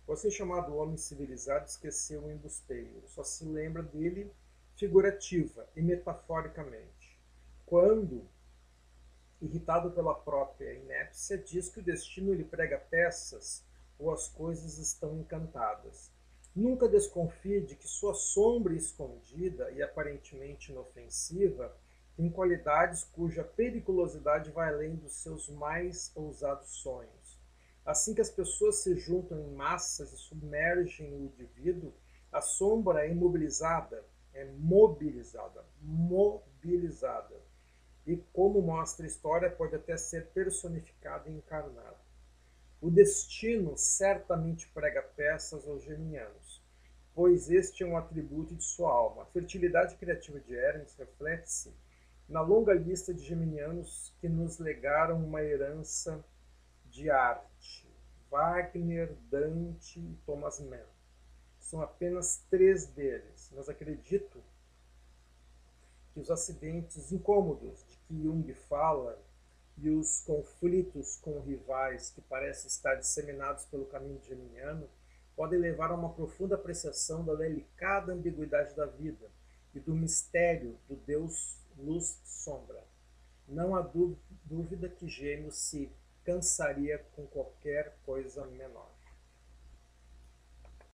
O 0.07 0.13
assim 0.13 0.31
chamado 0.31 0.75
homem 0.75 0.97
civilizado 0.97 1.67
esqueceu 1.67 2.23
o 2.23 2.31
embusteiro, 2.31 3.03
só 3.07 3.23
se 3.23 3.45
lembra 3.45 3.83
dele 3.83 4.31
figurativa 4.75 5.67
e 5.75 5.81
metaforicamente. 5.83 7.19
Quando, 7.65 8.27
irritado 9.39 9.91
pela 9.91 10.15
própria 10.15 10.73
inépcia, 10.73 11.37
diz 11.37 11.69
que 11.69 11.79
o 11.79 11.83
destino 11.83 12.33
lhe 12.33 12.43
prega 12.43 12.79
peças 12.79 13.63
ou 13.99 14.11
as 14.11 14.27
coisas 14.29 14.79
estão 14.79 15.15
encantadas. 15.19 16.09
Nunca 16.55 16.87
desconfie 16.87 17.61
de 17.61 17.75
que 17.75 17.87
sua 17.87 18.13
sombra 18.13 18.73
escondida 18.73 19.71
e 19.71 19.81
aparentemente 19.81 20.71
inofensiva 20.71 21.75
tem 22.15 22.29
qualidades 22.29 23.03
cuja 23.03 23.43
periculosidade 23.43 24.51
vai 24.51 24.73
além 24.73 24.95
dos 24.95 25.21
seus 25.21 25.47
mais 25.47 26.11
ousados 26.15 26.69
sonhos. 26.81 27.39
Assim 27.85 28.13
que 28.13 28.21
as 28.21 28.29
pessoas 28.29 28.75
se 28.77 28.95
juntam 28.95 29.39
em 29.39 29.53
massas 29.53 30.11
e 30.11 30.17
submergem 30.17 31.13
o 31.13 31.23
indivíduo, 31.23 31.93
a 32.31 32.41
sombra 32.41 33.05
é 33.05 33.11
imobilizada, 33.11 34.03
é 34.33 34.45
mobilizada, 34.45 35.65
mobilizada. 35.81 37.35
E 38.05 38.17
como 38.33 38.61
mostra 38.61 39.05
a 39.05 39.07
história, 39.07 39.49
pode 39.49 39.75
até 39.75 39.95
ser 39.95 40.27
personificada 40.27 41.29
e 41.29 41.33
encarnada. 41.33 42.08
O 42.81 42.89
destino 42.89 43.75
certamente 43.75 44.67
prega 44.69 45.01
peças 45.01 45.67
aos 45.67 45.83
geminianos, 45.83 46.63
pois 47.13 47.49
este 47.49 47.83
é 47.83 47.85
um 47.85 47.97
atributo 47.97 48.55
de 48.55 48.63
sua 48.63 48.89
alma. 48.89 49.23
A 49.23 49.25
fertilidade 49.25 49.95
criativa 49.95 50.39
de 50.39 50.55
Hermes 50.55 50.95
reflete-se 50.95 51.73
na 52.29 52.39
longa 52.39 52.73
lista 52.73 53.13
de 53.13 53.21
geminianos 53.21 54.13
que 54.21 54.29
nos 54.29 54.59
legaram 54.59 55.21
uma 55.21 55.41
herança 55.41 56.23
de 56.85 57.09
arte. 57.09 57.89
Wagner, 58.31 59.13
Dante 59.29 59.99
e 59.99 60.17
Thomas 60.25 60.59
Mann. 60.59 60.85
São 61.59 61.81
apenas 61.81 62.43
três 62.49 62.85
deles, 62.85 63.51
mas 63.55 63.67
acredito 63.67 64.41
que 66.13 66.19
os 66.19 66.31
acidentes 66.31 67.11
incômodos 67.11 67.83
de 67.87 67.97
que 67.97 68.23
Jung 68.23 68.53
fala 68.53 69.19
e 69.81 69.89
os 69.89 70.21
conflitos 70.21 71.17
com 71.17 71.39
rivais 71.39 72.09
que 72.09 72.21
parecem 72.21 72.67
estar 72.67 72.95
disseminados 72.95 73.65
pelo 73.65 73.85
caminho 73.85 74.21
geminiano 74.21 74.89
podem 75.35 75.57
levar 75.57 75.91
a 75.91 75.95
uma 75.95 76.13
profunda 76.13 76.55
apreciação 76.55 77.23
da 77.23 77.33
delicada 77.33 78.11
ambiguidade 78.11 78.75
da 78.75 78.85
vida 78.85 79.29
e 79.73 79.79
do 79.79 79.95
mistério 79.95 80.77
do 80.87 80.95
Deus 80.95 81.57
luz-sombra. 81.77 82.83
Não 83.47 83.75
há 83.75 83.81
dúvida 84.43 84.89
que 84.89 85.07
Gêmeos 85.07 85.57
se 85.57 85.89
cansaria 86.25 86.99
com 87.15 87.25
qualquer 87.27 87.95
coisa 88.05 88.45
menor. 88.45 88.98